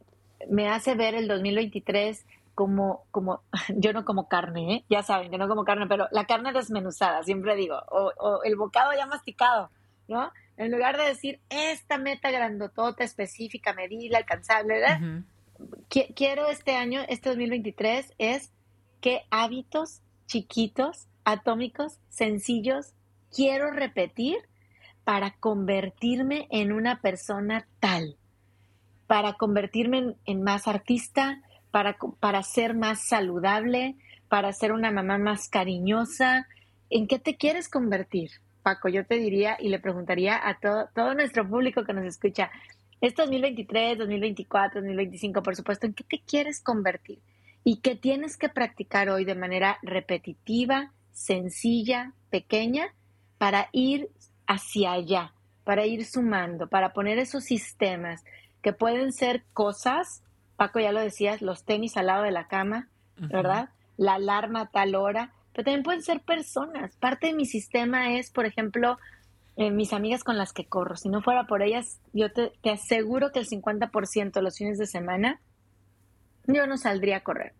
me 0.49 0.69
hace 0.69 0.95
ver 0.95 1.15
el 1.15 1.27
2023 1.27 2.25
como, 2.55 3.05
como, 3.11 3.41
yo 3.75 3.93
no 3.93 4.05
como 4.05 4.27
carne, 4.27 4.73
¿eh? 4.75 4.85
ya 4.89 5.03
saben 5.03 5.31
que 5.31 5.37
no 5.37 5.47
como 5.47 5.63
carne, 5.63 5.87
pero 5.87 6.07
la 6.11 6.25
carne 6.25 6.53
desmenuzada, 6.53 7.23
siempre 7.23 7.55
digo, 7.55 7.77
o, 7.89 8.11
o 8.19 8.43
el 8.43 8.55
bocado 8.55 8.91
ya 8.93 9.05
masticado, 9.05 9.69
¿no? 10.07 10.31
En 10.55 10.71
lugar 10.71 10.97
de 10.97 11.05
decir 11.05 11.39
esta 11.49 11.97
meta 11.97 12.29
grandotota, 12.29 13.03
específica, 13.03 13.73
medible, 13.73 14.17
alcanzable, 14.17 14.83
quiero 16.15 16.47
este 16.47 16.75
año, 16.75 17.01
este 17.07 17.29
2023, 17.29 18.13
es 18.19 18.51
qué 19.01 19.23
hábitos 19.31 20.01
chiquitos, 20.27 21.07
atómicos, 21.25 21.99
sencillos, 22.09 22.93
quiero 23.33 23.71
repetir 23.71 24.37
para 25.03 25.31
convertirme 25.31 26.47
en 26.51 26.71
una 26.71 27.01
persona 27.01 27.67
tal, 27.79 28.15
para 29.07 29.33
convertirme 29.33 30.15
en, 30.25 30.43
más 30.43 30.67
artista, 30.67 31.41
para, 31.71 31.97
para 32.19 32.43
ser 32.43 32.75
más 32.75 33.07
saludable, 33.07 33.95
para 34.29 34.53
ser 34.53 34.71
una 34.71 34.91
mamá 34.91 35.17
más 35.17 35.49
cariñosa. 35.49 36.47
¿En 36.89 37.07
qué 37.07 37.19
te 37.19 37.35
quieres 37.35 37.69
convertir? 37.69 38.29
Paco, 38.61 38.87
yo 38.87 39.05
te 39.05 39.15
diría 39.15 39.57
y 39.59 39.69
le 39.69 39.79
preguntaría 39.79 40.39
a 40.47 40.57
todo, 40.59 40.87
todo 40.95 41.13
nuestro 41.13 41.47
público 41.47 41.83
que 41.83 41.93
nos 41.93 42.05
escucha, 42.05 42.49
este 43.01 43.23
2023, 43.23 43.97
2024, 43.97 44.79
2025, 44.79 45.43
por 45.43 45.57
supuesto, 45.57 45.85
¿en 45.85 45.93
qué 45.93 46.05
te 46.05 46.21
quieres 46.25 46.61
convertir? 46.61 47.19
Y 47.65 47.81
qué 47.81 47.97
tienes 47.97 48.37
que 48.37 48.47
practicar 48.47 49.09
hoy 49.09 49.25
de 49.25 49.35
manera 49.35 49.77
repetitiva, 49.81 50.93
sencilla, 51.11 52.13
pequeña, 52.29 52.93
para 53.43 53.67
ir 53.73 54.09
hacia 54.47 54.93
allá, 54.93 55.33
para 55.65 55.85
ir 55.85 56.05
sumando, 56.05 56.69
para 56.69 56.93
poner 56.93 57.17
esos 57.17 57.43
sistemas 57.43 58.23
que 58.61 58.71
pueden 58.71 59.11
ser 59.11 59.43
cosas, 59.51 60.23
Paco 60.55 60.79
ya 60.79 60.93
lo 60.93 61.01
decías, 61.01 61.41
los 61.41 61.65
tenis 61.65 61.97
al 61.97 62.07
lado 62.07 62.23
de 62.23 62.31
la 62.31 62.47
cama, 62.47 62.87
¿verdad? 63.17 63.67
La 63.97 64.13
alarma 64.13 64.61
a 64.61 64.67
tal 64.67 64.95
hora, 64.95 65.33
pero 65.51 65.65
también 65.65 65.83
pueden 65.83 66.03
ser 66.03 66.21
personas. 66.21 66.95
Parte 66.95 67.27
de 67.27 67.33
mi 67.33 67.45
sistema 67.45 68.13
es, 68.13 68.31
por 68.31 68.45
ejemplo, 68.45 68.97
eh, 69.57 69.71
mis 69.71 69.91
amigas 69.91 70.23
con 70.23 70.37
las 70.37 70.53
que 70.53 70.63
corro. 70.63 70.95
Si 70.95 71.09
no 71.09 71.21
fuera 71.21 71.45
por 71.45 71.63
ellas, 71.63 71.99
yo 72.13 72.31
te, 72.31 72.53
aseguro 72.71 73.33
que 73.33 73.39
el 73.39 73.45
50% 73.49 74.31
de 74.31 74.41
los 74.41 74.57
fines 74.57 74.77
de 74.77 74.87
semana 74.87 75.41
yo 76.47 76.65
no 76.65 76.77
saldría 76.77 77.17
a 77.17 77.23
correr 77.23 77.51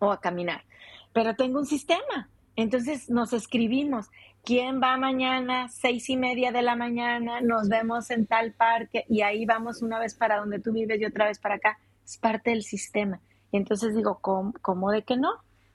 o 0.00 0.10
a 0.10 0.20
caminar. 0.20 0.64
Pero 1.12 1.36
tengo 1.36 1.60
un 1.60 1.66
sistema. 1.66 2.28
Entonces 2.56 3.08
nos 3.08 3.32
escribimos. 3.32 4.08
¿Quién 4.44 4.80
va 4.82 4.96
mañana? 4.96 5.68
Seis 5.68 6.08
y 6.08 6.16
media 6.16 6.50
de 6.52 6.62
la 6.62 6.76
mañana, 6.76 7.40
nos 7.40 7.68
vemos 7.68 8.10
en 8.10 8.26
tal 8.26 8.52
parque 8.52 9.04
y 9.08 9.22
ahí 9.22 9.44
vamos 9.44 9.82
una 9.82 9.98
vez 9.98 10.14
para 10.14 10.38
donde 10.38 10.58
tú 10.58 10.72
vives 10.72 11.00
y 11.00 11.04
otra 11.04 11.26
vez 11.26 11.38
para 11.38 11.56
acá. 11.56 11.78
Es 12.04 12.18
parte 12.18 12.50
del 12.50 12.62
sistema. 12.62 13.20
Y 13.52 13.56
entonces 13.56 13.94
digo, 13.94 14.18
¿cómo, 14.20 14.54
cómo 14.62 14.90
de 14.90 15.02
que 15.02 15.16
no? 15.16 15.30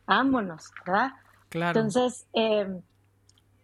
vámonos, 0.05 0.71
¿verdad? 0.85 1.13
Claro. 1.49 1.79
Entonces, 1.79 2.27
em, 2.33 2.81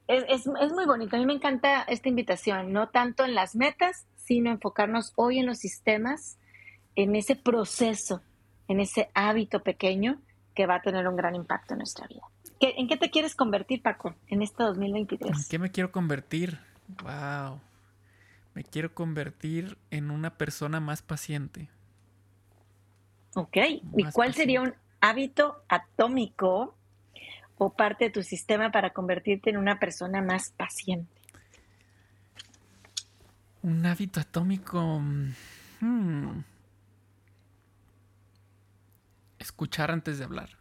es, 0.08 0.46
muy 0.46 0.86
bonito. 0.86 1.16
A 1.16 1.20
mí 1.20 1.26
me 1.26 1.34
encanta 1.34 1.84
esta 1.84 2.10
invitación, 2.10 2.74
no 2.74 2.90
tanto 2.90 3.24
en 3.24 3.36
las 3.36 3.56
metas, 3.56 4.06
sino 4.16 4.52
enfocarnos 4.52 5.14
hoy 5.16 5.40
en 5.40 5.46
los 5.46 5.60
sistemas, 5.60 6.38
en 6.96 7.16
ese 7.16 7.36
proceso, 7.36 8.22
en 8.68 8.80
ese 8.80 9.10
hábito 9.14 9.64
pequeño 9.64 10.22
que 10.54 10.66
va 10.66 10.76
a 10.76 10.82
tener 10.82 11.08
un 11.08 11.16
gran 11.16 11.36
impacto 11.36 11.74
en 11.74 11.80
nuestra 11.80 12.08
vida. 12.08 12.24
¿En 12.62 12.88
qué 12.88 12.96
te 12.96 13.10
quieres 13.10 13.36
convertir, 13.36 13.82
Paco, 13.82 14.16
en 14.28 14.44
este 14.44 14.64
2023? 14.64 15.36
¿En 15.36 15.44
qué 15.50 15.60
me 15.60 15.72
quiero 15.72 15.92
convertir? 15.92 16.60
Wow. 17.02 17.60
Me 18.54 18.64
quiero 18.64 18.94
convertir 18.94 19.78
en 19.90 20.12
una 20.12 20.38
persona 20.38 20.80
más 20.80 21.02
paciente. 21.02 21.70
Ok. 23.34 23.58
¿Y 23.98 24.04
cuál 24.12 24.34
sería 24.34 24.62
un 24.62 24.76
hábito 25.00 25.64
atómico 25.70 26.76
o 27.58 27.74
parte 27.74 28.06
de 28.06 28.12
tu 28.12 28.24
sistema 28.24 28.72
para 28.72 28.92
convertirte 28.92 29.50
en 29.50 29.58
una 29.58 29.80
persona 29.80 30.22
más 30.22 30.52
paciente? 30.52 31.12
Un 33.64 33.86
hábito 33.86 34.20
atómico. 34.20 35.02
Hmm. 35.80 36.42
Escuchar 39.40 39.90
antes 39.90 40.20
de 40.20 40.26
hablar. 40.26 40.61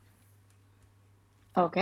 Ok. 1.65 1.79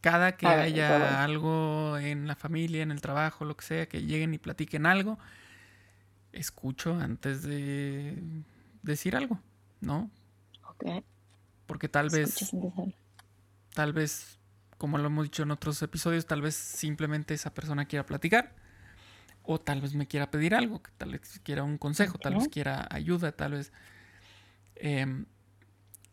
Cada 0.00 0.36
que 0.36 0.46
haya 0.46 1.24
algo 1.24 1.96
en 1.98 2.26
la 2.26 2.36
familia, 2.36 2.82
en 2.82 2.90
el 2.90 3.00
trabajo, 3.00 3.44
lo 3.44 3.56
que 3.56 3.64
sea, 3.64 3.86
que 3.86 4.02
lleguen 4.02 4.34
y 4.34 4.38
platiquen 4.38 4.84
algo, 4.84 5.18
escucho 6.32 6.94
antes 6.94 7.42
de 7.42 8.22
decir 8.82 9.16
algo, 9.16 9.40
¿no? 9.80 10.10
Porque 11.66 11.88
tal 11.88 12.10
vez. 12.10 12.54
Tal 13.72 13.92
vez 13.92 14.38
como 14.78 14.98
lo 14.98 15.06
hemos 15.06 15.24
dicho 15.24 15.42
en 15.42 15.50
otros 15.50 15.80
episodios, 15.82 16.26
tal 16.26 16.42
vez 16.42 16.54
simplemente 16.54 17.32
esa 17.32 17.54
persona 17.54 17.86
quiera 17.86 18.04
platicar 18.04 18.52
o 19.42 19.58
tal 19.58 19.80
vez 19.80 19.94
me 19.94 20.06
quiera 20.06 20.30
pedir 20.30 20.54
algo, 20.54 20.82
tal 20.98 21.12
vez 21.12 21.40
quiera 21.42 21.62
un 21.62 21.78
consejo, 21.78 22.18
tal 22.18 22.34
vez 22.34 22.48
quiera 22.48 22.86
ayuda, 22.90 23.32
tal 23.32 23.52
vez... 23.52 23.72
Em, 24.76 25.26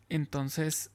entonces, 0.08 0.90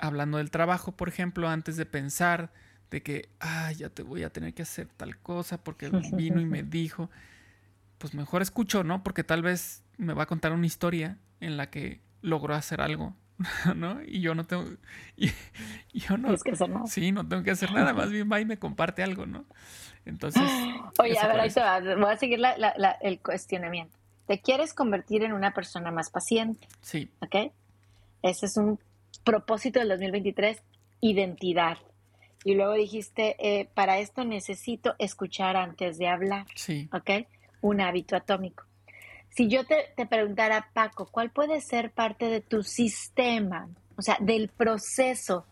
hablando 0.00 0.38
del 0.38 0.50
trabajo, 0.50 0.92
por 0.92 1.08
ejemplo, 1.08 1.48
antes 1.48 1.76
de 1.76 1.86
pensar 1.86 2.50
de 2.90 3.02
que, 3.02 3.28
ah, 3.38 3.70
ya 3.72 3.90
te 3.90 4.02
voy 4.02 4.24
a 4.24 4.30
tener 4.30 4.52
que 4.54 4.62
hacer 4.62 4.88
tal 4.96 5.16
cosa 5.18 5.62
porque 5.62 5.90
vino 6.12 6.40
y 6.40 6.44
me 6.44 6.62
dijo, 6.62 7.10
pues 7.98 8.14
mejor 8.14 8.42
escucho, 8.42 8.82
¿no? 8.82 9.02
Porque 9.02 9.22
tal 9.24 9.42
vez 9.42 9.84
me 9.96 10.14
va 10.14 10.24
a 10.24 10.26
contar 10.26 10.52
una 10.52 10.66
historia 10.66 11.18
en 11.40 11.56
la 11.56 11.70
que 11.70 12.00
logró 12.22 12.54
hacer 12.54 12.80
algo, 12.80 13.14
¿no? 13.76 14.02
Y 14.02 14.20
yo 14.20 14.34
no 14.34 14.44
tengo, 14.44 14.64
y, 15.16 15.30
yo 15.92 16.16
no, 16.16 16.36
que 16.36 16.52
hacer 16.52 16.68
nada. 16.68 16.86
sí, 16.86 17.12
no 17.12 17.26
tengo 17.26 17.42
que 17.42 17.52
hacer 17.52 17.72
nada, 17.72 17.92
más 17.92 18.10
bien 18.10 18.30
va 18.30 18.40
y 18.40 18.44
me 18.44 18.58
comparte 18.58 19.02
algo, 19.02 19.26
¿no? 19.26 19.44
Entonces. 20.04 20.42
Oye, 20.98 21.18
a 21.18 21.28
ver, 21.28 21.40
ahí 21.40 21.50
te 21.50 21.60
va. 21.60 21.80
Voy 21.80 22.10
a 22.10 22.16
seguir 22.16 22.40
el 23.02 23.20
cuestionamiento. 23.20 23.96
¿Te 24.26 24.40
quieres 24.40 24.74
convertir 24.74 25.24
en 25.24 25.32
una 25.32 25.52
persona 25.52 25.90
más 25.90 26.10
paciente? 26.10 26.66
Sí. 26.80 27.10
¿Ok? 27.20 27.52
Ese 28.22 28.46
es 28.46 28.56
un 28.56 28.78
propósito 29.24 29.78
del 29.80 29.88
2023, 29.88 30.62
identidad. 31.00 31.78
Y 32.44 32.54
luego 32.54 32.72
dijiste, 32.72 33.36
eh, 33.38 33.68
para 33.74 33.98
esto 33.98 34.24
necesito 34.24 34.94
escuchar 34.98 35.56
antes 35.56 35.98
de 35.98 36.08
hablar. 36.08 36.46
Sí. 36.54 36.88
¿Ok? 36.92 37.26
Un 37.60 37.80
hábito 37.80 38.16
atómico. 38.16 38.64
Si 39.30 39.48
yo 39.48 39.64
te, 39.64 39.92
te 39.96 40.06
preguntara, 40.06 40.70
Paco, 40.72 41.06
¿cuál 41.10 41.30
puede 41.30 41.60
ser 41.60 41.92
parte 41.92 42.26
de 42.26 42.40
tu 42.40 42.62
sistema? 42.62 43.68
O 43.96 44.02
sea, 44.02 44.16
del 44.20 44.48
proceso 44.48 45.46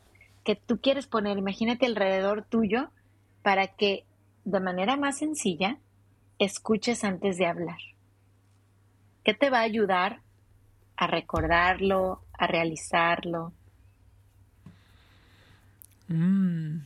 que 0.44 0.56
tú 0.56 0.80
quieres 0.80 1.06
poner, 1.06 1.36
imagínate 1.36 1.86
alrededor 1.86 2.44
tuyo, 2.48 2.90
para 3.42 3.68
que 3.68 4.04
de 4.44 4.60
manera 4.60 4.96
más 4.96 5.18
sencilla 5.18 5.78
escuches 6.38 7.04
antes 7.04 7.36
de 7.36 7.46
hablar. 7.46 7.78
¿Qué 9.24 9.34
te 9.34 9.50
va 9.50 9.58
a 9.58 9.62
ayudar 9.62 10.22
a 10.96 11.06
recordarlo, 11.06 12.22
a 12.32 12.46
realizarlo? 12.46 13.52
Mm. 16.08 16.78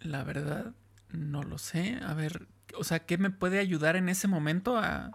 La 0.00 0.22
verdad, 0.22 0.72
no 1.10 1.42
lo 1.42 1.58
sé. 1.58 1.98
A 2.06 2.14
ver, 2.14 2.46
o 2.78 2.84
sea, 2.84 3.00
¿qué 3.00 3.18
me 3.18 3.30
puede 3.30 3.58
ayudar 3.58 3.96
en 3.96 4.08
ese 4.08 4.28
momento 4.28 4.78
a... 4.78 5.10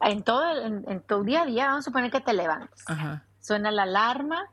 En 0.00 0.22
todo, 0.22 0.64
en, 0.64 1.00
tu 1.02 1.24
día 1.24 1.42
a 1.42 1.46
día, 1.46 1.66
vamos 1.66 1.84
a 1.84 1.90
suponer 1.90 2.10
que 2.10 2.20
te 2.20 2.32
levantas. 2.32 2.84
Suena 3.40 3.70
la 3.70 3.82
alarma, 3.82 4.46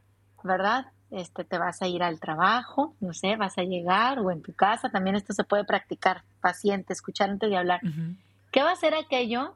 ¿verdad? 0.43 0.87
Este, 1.11 1.43
te 1.43 1.57
vas 1.57 1.81
a 1.81 1.87
ir 1.87 2.01
al 2.01 2.19
trabajo, 2.19 2.95
no 2.99 3.13
sé, 3.13 3.35
vas 3.35 3.57
a 3.57 3.63
llegar 3.63 4.19
o 4.19 4.31
en 4.31 4.41
tu 4.41 4.53
casa, 4.53 4.89
también 4.89 5.15
esto 5.15 5.33
se 5.33 5.43
puede 5.43 5.63
practicar, 5.63 6.23
paciente, 6.41 6.93
escuchar 6.93 7.29
antes 7.29 7.49
de 7.49 7.57
hablar. 7.57 7.79
¿Qué 8.51 8.63
va 8.63 8.71
a 8.71 8.75
ser 8.75 8.95
aquello 8.95 9.55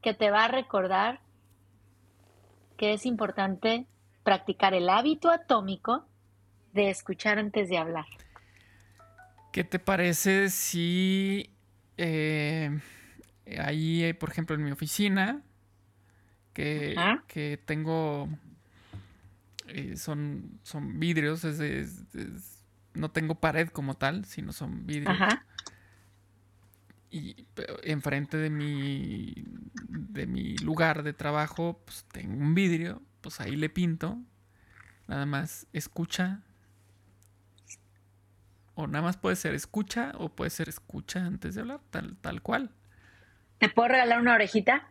que 0.00 0.14
te 0.14 0.30
va 0.30 0.44
a 0.44 0.48
recordar 0.48 1.20
que 2.76 2.92
es 2.92 3.06
importante 3.06 3.86
practicar 4.22 4.74
el 4.74 4.88
hábito 4.88 5.30
atómico 5.30 6.06
de 6.72 6.90
escuchar 6.90 7.38
antes 7.38 7.68
de 7.68 7.78
hablar. 7.78 8.06
¿Qué 9.52 9.62
te 9.62 9.78
parece 9.78 10.50
si 10.50 11.50
eh, 11.96 12.76
ahí, 13.60 14.12
por 14.14 14.30
ejemplo, 14.30 14.56
en 14.56 14.64
mi 14.64 14.72
oficina, 14.72 15.42
que, 16.52 16.96
que 17.28 17.60
tengo, 17.64 18.28
eh, 19.68 19.96
son, 19.96 20.58
son 20.62 20.98
vidrios, 20.98 21.44
es, 21.44 22.04
no 22.94 23.10
tengo 23.10 23.36
pared 23.36 23.68
como 23.68 23.94
tal, 23.94 24.24
sino 24.24 24.52
son 24.52 24.86
vidrios. 24.86 25.16
Y 27.14 27.46
enfrente 27.84 28.36
de 28.38 28.50
mi, 28.50 29.34
de 29.86 30.26
mi 30.26 30.56
lugar 30.58 31.04
de 31.04 31.12
trabajo, 31.12 31.80
pues 31.84 32.04
tengo 32.10 32.32
un 32.32 32.56
vidrio, 32.56 33.02
pues 33.20 33.40
ahí 33.40 33.54
le 33.54 33.68
pinto. 33.68 34.18
Nada 35.06 35.24
más 35.24 35.68
escucha. 35.72 36.40
O 38.74 38.88
nada 38.88 39.02
más 39.02 39.16
puede 39.16 39.36
ser 39.36 39.54
escucha 39.54 40.10
o 40.18 40.28
puede 40.28 40.50
ser 40.50 40.68
escucha 40.68 41.24
antes 41.24 41.54
de 41.54 41.60
hablar, 41.60 41.82
tal, 41.90 42.16
tal 42.16 42.42
cual. 42.42 42.72
¿Te 43.58 43.68
puedo 43.68 43.90
regalar 43.90 44.20
una 44.20 44.34
orejita? 44.34 44.88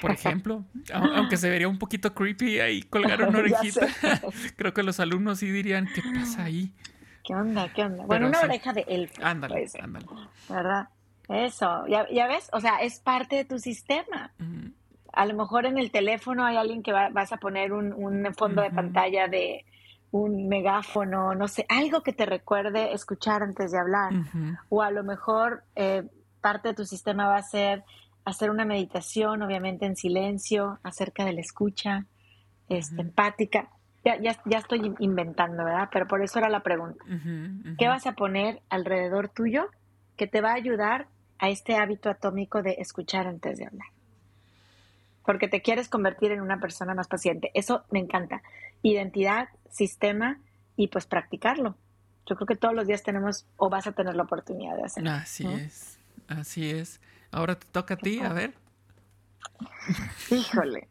Por 0.00 0.10
ejemplo, 0.10 0.64
aunque 0.92 1.36
se 1.36 1.48
vería 1.48 1.68
un 1.68 1.78
poquito 1.78 2.16
creepy 2.16 2.58
ahí 2.58 2.82
colgar 2.82 3.22
una 3.22 3.38
orejita. 3.38 3.86
Creo 4.56 4.74
que 4.74 4.82
los 4.82 4.98
alumnos 4.98 5.38
sí 5.38 5.48
dirían, 5.48 5.88
¿qué 5.94 6.02
pasa 6.02 6.42
ahí? 6.42 6.74
¿Qué 7.22 7.32
onda? 7.32 7.72
¿Qué 7.72 7.84
onda? 7.84 8.06
Bueno, 8.06 8.26
una 8.26 8.40
oreja 8.40 8.72
de 8.72 8.84
elfo. 8.88 9.24
Ándale, 9.24 9.68
ándale. 9.80 10.06
¿Verdad? 10.48 10.88
Eso, 11.30 11.86
ya, 11.86 12.26
ves, 12.26 12.50
o 12.52 12.60
sea, 12.60 12.78
es 12.78 12.98
parte 12.98 13.36
de 13.36 13.44
tu 13.44 13.58
sistema. 13.58 14.32
A 15.12 15.26
lo 15.26 15.34
mejor 15.34 15.64
en 15.64 15.78
el 15.78 15.92
teléfono 15.92 16.44
hay 16.44 16.56
alguien 16.56 16.82
que 16.82 16.92
vas 16.92 17.32
a 17.32 17.36
poner 17.36 17.72
un, 17.72 18.26
fondo 18.34 18.62
de 18.62 18.70
pantalla 18.70 19.28
de 19.28 19.64
un 20.10 20.48
megáfono, 20.48 21.34
no 21.36 21.46
sé, 21.46 21.64
algo 21.68 22.02
que 22.02 22.12
te 22.12 22.26
recuerde 22.26 22.92
escuchar 22.92 23.44
antes 23.44 23.70
de 23.70 23.78
hablar. 23.78 24.12
O 24.68 24.82
a 24.82 24.90
lo 24.90 25.04
mejor 25.04 25.62
eh, 25.76 26.02
parte 26.40 26.68
de 26.68 26.74
tu 26.74 26.84
sistema 26.84 27.28
va 27.28 27.36
a 27.36 27.42
ser 27.42 27.84
hacer 28.24 28.50
una 28.50 28.64
meditación, 28.64 29.42
obviamente 29.42 29.86
en 29.86 29.96
silencio, 29.96 30.78
acerca 30.82 31.24
de 31.24 31.32
la 31.32 31.40
escucha, 31.40 32.06
este, 32.68 33.00
empática. 33.00 33.70
Ya, 34.04 34.16
ya, 34.18 34.58
estoy 34.58 34.94
inventando, 34.98 35.64
¿verdad? 35.64 35.90
Pero 35.92 36.08
por 36.08 36.22
eso 36.22 36.38
era 36.38 36.48
la 36.48 36.60
pregunta. 36.60 37.04
¿Qué 37.78 37.86
vas 37.86 38.06
a 38.06 38.12
poner 38.12 38.62
alrededor 38.68 39.28
tuyo 39.28 39.68
que 40.16 40.26
te 40.26 40.40
va 40.40 40.50
a 40.50 40.54
ayudar 40.54 41.08
a 41.40 41.48
este 41.48 41.76
hábito 41.76 42.10
atómico 42.10 42.62
de 42.62 42.76
escuchar 42.78 43.26
antes 43.26 43.58
de 43.58 43.66
hablar. 43.66 43.88
Porque 45.24 45.48
te 45.48 45.62
quieres 45.62 45.88
convertir 45.88 46.32
en 46.32 46.42
una 46.42 46.60
persona 46.60 46.94
más 46.94 47.08
paciente. 47.08 47.50
Eso 47.54 47.84
me 47.90 47.98
encanta. 47.98 48.42
Identidad, 48.82 49.48
sistema 49.70 50.38
y 50.76 50.88
pues 50.88 51.06
practicarlo. 51.06 51.76
Yo 52.26 52.36
creo 52.36 52.46
que 52.46 52.56
todos 52.56 52.74
los 52.74 52.86
días 52.86 53.02
tenemos 53.02 53.46
o 53.56 53.70
vas 53.70 53.86
a 53.86 53.92
tener 53.92 54.14
la 54.14 54.24
oportunidad 54.24 54.76
de 54.76 54.84
hacerlo. 54.84 55.10
Así 55.10 55.46
es, 55.46 55.98
así 56.28 56.70
es. 56.70 57.00
Ahora 57.32 57.58
te 57.58 57.66
toca 57.72 57.94
a 57.94 57.96
ti, 57.96 58.20
a 58.20 58.32
ver. 58.32 58.54
Híjole. 60.30 60.88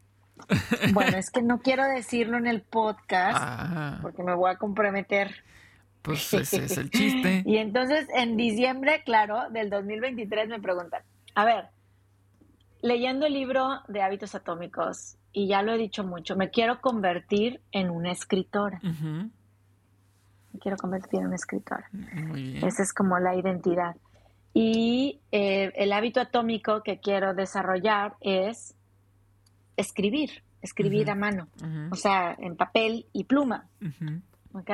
Bueno, 0.92 1.16
es 1.16 1.30
que 1.30 1.42
no 1.42 1.60
quiero 1.60 1.84
decirlo 1.84 2.38
en 2.38 2.46
el 2.46 2.62
podcast 2.62 3.38
ah. 3.40 3.98
porque 4.02 4.22
me 4.22 4.34
voy 4.34 4.50
a 4.50 4.56
comprometer. 4.56 5.44
Pues 6.02 6.32
ese 6.32 6.64
es 6.64 6.78
el 6.78 6.90
chiste. 6.90 7.42
y 7.46 7.58
entonces 7.58 8.08
en 8.14 8.36
diciembre, 8.36 9.02
claro, 9.04 9.50
del 9.50 9.70
2023 9.70 10.48
me 10.48 10.60
preguntan, 10.60 11.02
a 11.34 11.44
ver, 11.44 11.66
leyendo 12.82 13.26
el 13.26 13.34
libro 13.34 13.80
de 13.88 14.02
hábitos 14.02 14.34
atómicos, 14.34 15.16
y 15.32 15.46
ya 15.46 15.62
lo 15.62 15.72
he 15.72 15.78
dicho 15.78 16.04
mucho, 16.04 16.36
me 16.36 16.50
quiero 16.50 16.80
convertir 16.80 17.60
en 17.72 17.90
una 17.90 18.10
escritora. 18.10 18.80
Me 18.82 20.58
quiero 20.58 20.76
convertir 20.76 21.20
en 21.20 21.26
una 21.26 21.36
escritora. 21.36 21.88
Muy 21.92 22.42
bien. 22.52 22.66
Esa 22.66 22.82
es 22.82 22.92
como 22.92 23.18
la 23.18 23.36
identidad. 23.36 23.96
Y 24.52 25.20
eh, 25.30 25.70
el 25.76 25.92
hábito 25.92 26.20
atómico 26.20 26.82
que 26.82 26.98
quiero 26.98 27.34
desarrollar 27.34 28.16
es 28.20 28.74
escribir, 29.76 30.42
escribir 30.60 31.10
a 31.10 31.14
mano, 31.14 31.48
o 31.90 31.94
sea, 31.94 32.34
en 32.38 32.56
papel 32.56 33.06
y 33.12 33.24
pluma. 33.24 33.68
¿Ok? 34.52 34.70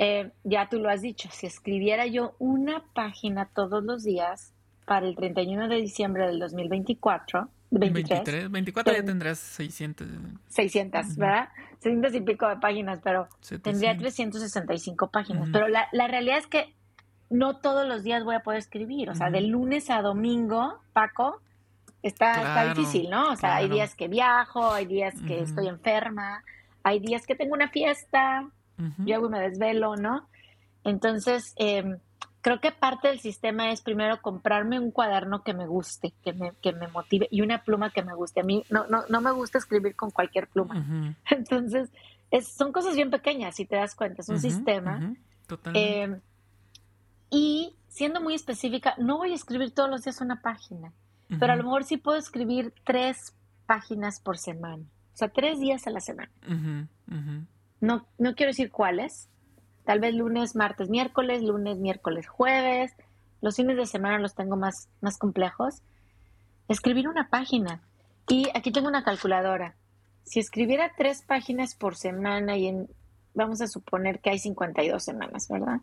Eh, 0.00 0.30
ya 0.44 0.68
tú 0.68 0.78
lo 0.78 0.88
has 0.90 1.02
dicho, 1.02 1.28
si 1.32 1.48
escribiera 1.48 2.06
yo 2.06 2.36
una 2.38 2.84
página 2.94 3.46
todos 3.52 3.82
los 3.82 4.04
días 4.04 4.54
para 4.86 5.04
el 5.08 5.16
31 5.16 5.66
de 5.66 5.74
diciembre 5.74 6.28
del 6.28 6.38
2024, 6.38 7.48
23, 7.70 8.48
24 8.48 8.94
ya 8.94 9.04
tendrás 9.04 9.40
600. 9.40 10.06
600, 10.50 11.16
¿verdad? 11.16 11.48
600 11.80 12.14
y 12.14 12.20
pico 12.20 12.48
de 12.48 12.56
páginas, 12.58 13.00
pero 13.02 13.26
tendría 13.60 13.96
365 13.96 15.10
páginas. 15.10 15.48
Pero 15.52 15.66
la, 15.66 15.88
la, 15.90 16.06
realidad 16.06 16.38
es 16.38 16.46
que 16.46 16.72
no 17.28 17.56
todos 17.56 17.86
los 17.86 18.04
días 18.04 18.22
voy 18.22 18.36
a 18.36 18.40
poder 18.40 18.60
escribir. 18.60 19.10
O 19.10 19.16
sea, 19.16 19.30
de 19.30 19.40
lunes 19.40 19.90
a 19.90 20.00
domingo, 20.00 20.78
Paco, 20.92 21.42
está, 22.04 22.34
está 22.34 22.72
difícil, 22.72 23.10
¿no? 23.10 23.32
O 23.32 23.36
sea, 23.36 23.56
hay 23.56 23.68
días 23.68 23.96
que 23.96 24.06
viajo, 24.06 24.72
hay 24.72 24.86
días 24.86 25.14
que 25.26 25.40
estoy 25.40 25.66
enferma, 25.66 26.44
hay 26.84 27.00
días 27.00 27.26
que 27.26 27.34
tengo 27.34 27.54
una 27.54 27.68
fiesta, 27.68 28.48
yo 28.98 29.16
hago 29.16 29.26
y 29.26 29.30
me 29.30 29.40
desvelo, 29.40 29.96
¿no? 29.96 30.28
Entonces, 30.84 31.54
em, 31.56 31.98
creo 32.40 32.60
que 32.60 32.70
parte 32.70 33.08
del 33.08 33.20
sistema 33.20 33.72
es 33.72 33.80
primero 33.82 34.20
comprarme 34.22 34.78
un 34.78 34.90
cuaderno 34.90 35.42
que 35.42 35.54
me 35.54 35.66
guste, 35.66 36.14
que 36.22 36.32
me, 36.32 36.52
que 36.62 36.72
me 36.72 36.88
motive 36.88 37.28
y 37.30 37.40
una 37.40 37.62
pluma 37.64 37.90
que 37.90 38.02
me 38.02 38.14
guste. 38.14 38.40
A 38.40 38.44
mí 38.44 38.64
no, 38.70 38.86
no, 38.86 39.04
no 39.08 39.20
me 39.20 39.32
gusta 39.32 39.58
escribir 39.58 39.96
con 39.96 40.10
cualquier 40.10 40.48
pluma. 40.48 41.14
Entonces, 41.30 41.90
es, 42.30 42.48
son 42.48 42.72
cosas 42.72 42.94
bien 42.94 43.10
pequeñas, 43.10 43.56
si 43.56 43.64
te 43.64 43.76
das 43.76 43.94
cuenta, 43.94 44.22
es 44.22 44.28
un 44.28 44.40
sistema. 44.40 45.14
Totalmente. 45.46 46.02
Em, 46.02 46.20
y 47.30 47.74
siendo 47.88 48.20
muy 48.20 48.34
específica, 48.34 48.94
no 48.98 49.18
voy 49.18 49.32
a 49.32 49.34
escribir 49.34 49.72
todos 49.72 49.90
los 49.90 50.04
días 50.04 50.20
una 50.20 50.40
página, 50.40 50.92
pero 51.40 51.52
a 51.52 51.56
lo 51.56 51.64
mejor 51.64 51.84
sí 51.84 51.98
puedo 51.98 52.16
escribir 52.16 52.72
tres 52.84 53.34
páginas 53.66 54.20
por 54.20 54.38
semana 54.38 54.84
sea, 55.18 55.28
tres 55.28 55.58
días 55.58 55.86
a 55.86 55.90
la 55.90 56.00
semana. 56.00 56.30
No, 57.80 58.06
no 58.18 58.34
quiero 58.34 58.50
decir 58.50 58.70
cuáles, 58.70 59.28
tal 59.84 60.00
vez 60.00 60.14
lunes, 60.14 60.56
martes, 60.56 60.88
miércoles, 60.88 61.42
lunes, 61.42 61.78
miércoles, 61.78 62.28
jueves. 62.28 62.92
Los 63.40 63.56
fines 63.56 63.76
de 63.76 63.86
semana 63.86 64.18
los 64.18 64.34
tengo 64.34 64.56
más, 64.56 64.88
más 65.00 65.16
complejos. 65.16 65.82
Escribir 66.68 67.08
una 67.08 67.28
página. 67.30 67.82
Y 68.28 68.48
aquí 68.54 68.72
tengo 68.72 68.88
una 68.88 69.04
calculadora. 69.04 69.76
Si 70.24 70.40
escribiera 70.40 70.92
tres 70.96 71.22
páginas 71.22 71.74
por 71.74 71.96
semana 71.96 72.58
y 72.58 72.86
vamos 73.32 73.60
a 73.60 73.66
suponer 73.66 74.20
que 74.20 74.30
hay 74.30 74.38
52 74.38 75.02
semanas, 75.02 75.48
¿verdad? 75.48 75.80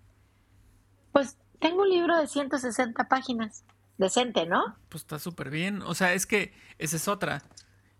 Pues 1.12 1.38
tengo 1.60 1.81
un 1.81 1.89
libro 1.89 2.17
de 2.19 2.27
160 2.27 3.08
páginas. 3.08 3.63
Decente, 3.97 4.45
¿no? 4.45 4.75
Pues 4.89 5.03
está 5.03 5.17
súper 5.19 5.49
bien. 5.49 5.81
O 5.81 5.95
sea, 5.95 6.13
es 6.13 6.25
que 6.25 6.53
esa 6.77 6.97
es 6.97 7.08
otra. 7.08 7.41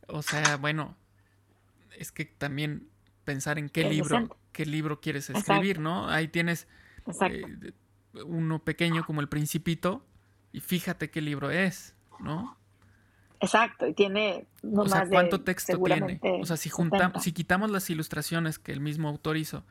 O 0.08 0.22
sea, 0.22 0.58
bueno, 0.58 0.96
es 1.98 2.12
que 2.12 2.26
también 2.26 2.90
pensar 3.26 3.60
en 3.60 3.70
qué 3.70 3.84
libro, 3.90 4.38
qué 4.52 4.66
libro 4.66 5.02
quieres 5.02 5.30
escribir, 5.30 5.80
¿no? 5.80 6.10
Ahí 6.10 6.28
tienes 6.28 6.68
eh, 7.30 7.74
uno 8.26 8.64
pequeño 8.64 9.06
como 9.06 9.22
El 9.22 9.28
Principito 9.28 10.06
y 10.54 10.62
fíjate 10.62 11.10
qué 11.10 11.22
libro 11.22 11.52
es, 11.52 11.96
¿no? 12.20 12.58
Exacto, 13.42 13.86
y 13.86 13.94
tiene 13.94 14.48
o 14.74 14.88
sea, 14.88 15.06
¿cuánto 15.08 15.42
texto 15.42 15.78
tiene? 15.84 16.20
O 16.40 16.46
sea, 16.46 16.56
si 16.56 16.70
juntamos, 16.70 17.22
si 17.22 17.34
quitamos 17.34 17.70
las 17.70 17.90
ilustraciones 17.90 18.60
que 18.60 18.72
el 18.72 18.80
mismo 18.80 19.10
autor 19.10 19.36
hizo 19.36 19.66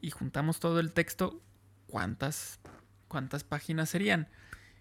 y 0.00 0.10
juntamos 0.10 0.58
todo 0.58 0.80
el 0.80 0.92
texto, 0.92 1.40
¿cuántas, 1.86 2.58
cuántas 3.06 3.44
páginas 3.44 3.90
serían? 3.90 4.28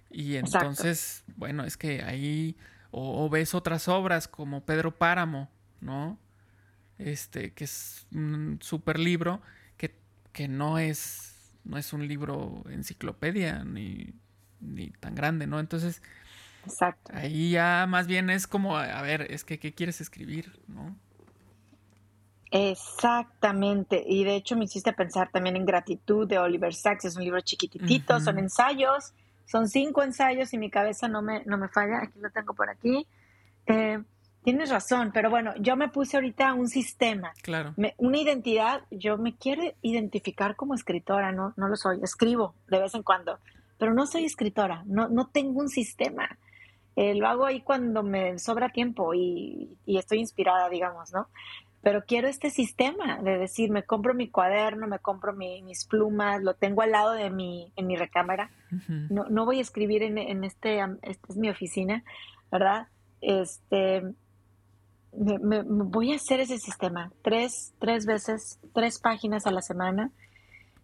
Y 0.09 0.35
entonces, 0.35 1.23
bueno, 1.35 1.63
es 1.63 1.77
que 1.77 2.01
ahí 2.01 2.57
o, 2.91 3.29
ves 3.29 3.53
otras 3.53 3.87
obras 3.87 4.27
como 4.27 4.65
Pedro 4.65 4.95
Páramo, 4.95 5.49
¿no? 5.81 6.17
Este, 6.99 7.53
que 7.53 7.63
es 7.65 8.07
un 8.11 8.59
super 8.61 8.99
libro 8.99 9.41
que, 9.77 9.95
que 10.33 10.47
no 10.47 10.79
es 10.79 11.33
no 11.63 11.77
es 11.77 11.91
un 11.91 12.07
libro 12.07 12.63
enciclopedia 12.69 13.63
ni, 13.65 14.13
ni 14.61 14.89
tan 14.89 15.15
grande, 15.15 15.47
¿no? 15.47 15.59
Entonces, 15.59 16.01
Exacto. 16.67 17.11
Ahí 17.13 17.51
ya 17.51 17.85
más 17.87 18.07
bien 18.07 18.29
es 18.29 18.45
como, 18.45 18.77
a 18.77 19.01
ver, 19.01 19.27
es 19.31 19.43
que, 19.43 19.57
¿qué 19.57 19.73
quieres 19.73 20.01
escribir? 20.01 20.59
¿no? 20.67 20.95
Exactamente. 22.51 24.03
Y 24.05 24.23
de 24.25 24.35
hecho 24.35 24.57
me 24.57 24.65
hiciste 24.65 24.93
pensar 24.93 25.29
también 25.31 25.55
en 25.55 25.65
Gratitud 25.65 26.27
de 26.27 26.39
Oliver 26.39 26.73
Sacks. 26.73 27.05
Es 27.05 27.15
un 27.15 27.23
libro 27.23 27.39
chiquititito, 27.41 28.19
son 28.19 28.37
ensayos, 28.37 29.13
son 29.45 29.67
cinco 29.67 30.03
ensayos 30.03 30.53
y 30.53 30.57
mi 30.57 30.69
cabeza 30.69 31.07
no 31.07 31.21
me, 31.21 31.43
no 31.45 31.57
me 31.57 31.69
falla. 31.69 32.01
Aquí 32.03 32.19
lo 32.19 32.29
tengo 32.31 32.53
por 32.53 32.69
aquí. 32.69 33.07
Eh, 33.65 33.99
tienes 34.47 34.69
razón, 34.69 35.11
pero 35.13 35.29
bueno, 35.29 35.51
yo 35.59 35.75
me 35.75 35.89
puse 35.89 36.15
ahorita 36.15 36.53
un 36.53 36.69
sistema. 36.69 37.33
Claro. 37.43 37.73
una 37.97 38.17
identidad, 38.17 38.83
yo 38.89 39.17
me 39.17 39.35
quiero 39.35 39.61
identificar 39.81 40.55
como 40.55 40.73
escritora, 40.73 41.33
no, 41.33 41.53
no 41.57 41.67
lo 41.67 41.75
soy. 41.75 41.99
Escribo 42.01 42.55
de 42.69 42.79
vez 42.79 42.95
en 42.95 43.03
cuando, 43.03 43.39
pero 43.77 43.93
no 43.93 44.07
soy 44.07 44.23
escritora, 44.23 44.83
no, 44.85 45.09
no 45.09 45.27
tengo 45.27 45.59
un 45.59 45.67
sistema. 45.67 46.37
Eh, 46.95 47.13
lo 47.15 47.27
hago 47.27 47.45
ahí 47.45 47.59
cuando 47.59 48.03
me 48.03 48.39
sobra 48.39 48.69
tiempo 48.69 49.13
y, 49.13 49.75
estoy 49.85 50.19
inspirada, 50.19 50.69
digamos, 50.69 51.11
¿no? 51.11 51.27
Pero 51.81 52.05
quiero 52.05 52.29
este 52.29 52.49
sistema 52.49 53.21
de 53.21 53.37
decir, 53.37 53.69
me 53.69 53.83
compro 53.83 54.13
mi 54.13 54.29
cuaderno, 54.29 54.87
me 54.87 54.99
compro 54.99 55.33
mis 55.33 55.83
plumas, 55.83 56.41
lo 56.41 56.53
tengo 56.53 56.83
al 56.83 56.91
lado 56.91 57.11
de 57.11 57.29
mi, 57.31 57.73
en 57.75 57.85
mi 57.85 57.97
recámara. 57.97 58.49
no, 59.09 59.25
no 59.25 59.43
voy 59.43 59.57
a 59.57 59.61
escribir 59.61 60.03
en, 60.03 60.17
en 60.17 60.45
este, 60.45 60.79
esta 61.01 61.27
es 61.27 61.35
mi 61.35 61.49
oficina, 61.49 62.05
¿verdad? 62.49 62.87
Este, 63.19 64.03
me, 65.17 65.63
voy 65.63 66.13
a 66.13 66.15
hacer 66.15 66.39
ese 66.39 66.57
sistema 66.57 67.11
tres, 67.23 67.73
tres 67.79 68.05
veces, 68.05 68.59
tres 68.73 68.99
páginas 68.99 69.47
a 69.47 69.51
la 69.51 69.61
semana 69.61 70.11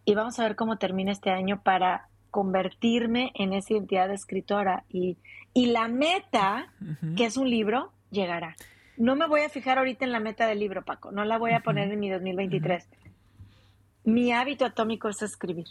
y 0.06 0.16
vamos 0.16 0.40
a 0.40 0.44
ver 0.44 0.56
cómo 0.56 0.78
termina 0.78 1.12
este 1.12 1.30
año 1.30 1.62
para 1.62 2.10
convertirme 2.32 3.32
en 3.36 3.54
esa 3.54 3.74
identidad 3.74 4.08
de 4.08 4.16
escritora 4.16 4.86
y, 4.90 5.18
y 5.54 5.68
la 5.68 5.88
meta, 5.88 6.74
que 7.16 7.26
es 7.26 7.38
un 7.38 7.50
libro, 7.50 7.94
llegará. 8.10 8.56
No 8.98 9.16
me 9.16 9.28
voy 9.28 9.42
a 9.42 9.50
fijar 9.50 9.78
ahorita 9.78 10.04
en 10.06 10.12
la 10.12 10.20
meta 10.20 10.48
del 10.48 10.60
libro, 10.60 10.84
Paco, 10.84 11.12
no 11.12 11.24
la 11.26 11.38
voy 11.38 11.52
a 11.52 11.62
poner 11.62 11.92
en 11.92 12.00
mi 12.00 12.10
2023. 12.10 12.88
Mi 14.06 14.32
hábito 14.32 14.66
atómico 14.66 15.10
es 15.10 15.22
escribir. 15.22 15.68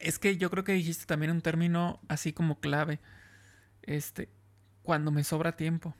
Es 0.00 0.18
que 0.18 0.36
yo 0.36 0.50
creo 0.50 0.64
que 0.64 0.72
dijiste 0.72 1.06
también 1.06 1.32
un 1.32 1.42
término 1.42 2.00
así 2.08 2.32
como 2.32 2.58
clave, 2.58 3.00
este, 3.82 4.30
cuando 4.82 5.10
me 5.10 5.22
sobra 5.22 5.56
tiempo. 5.56 5.94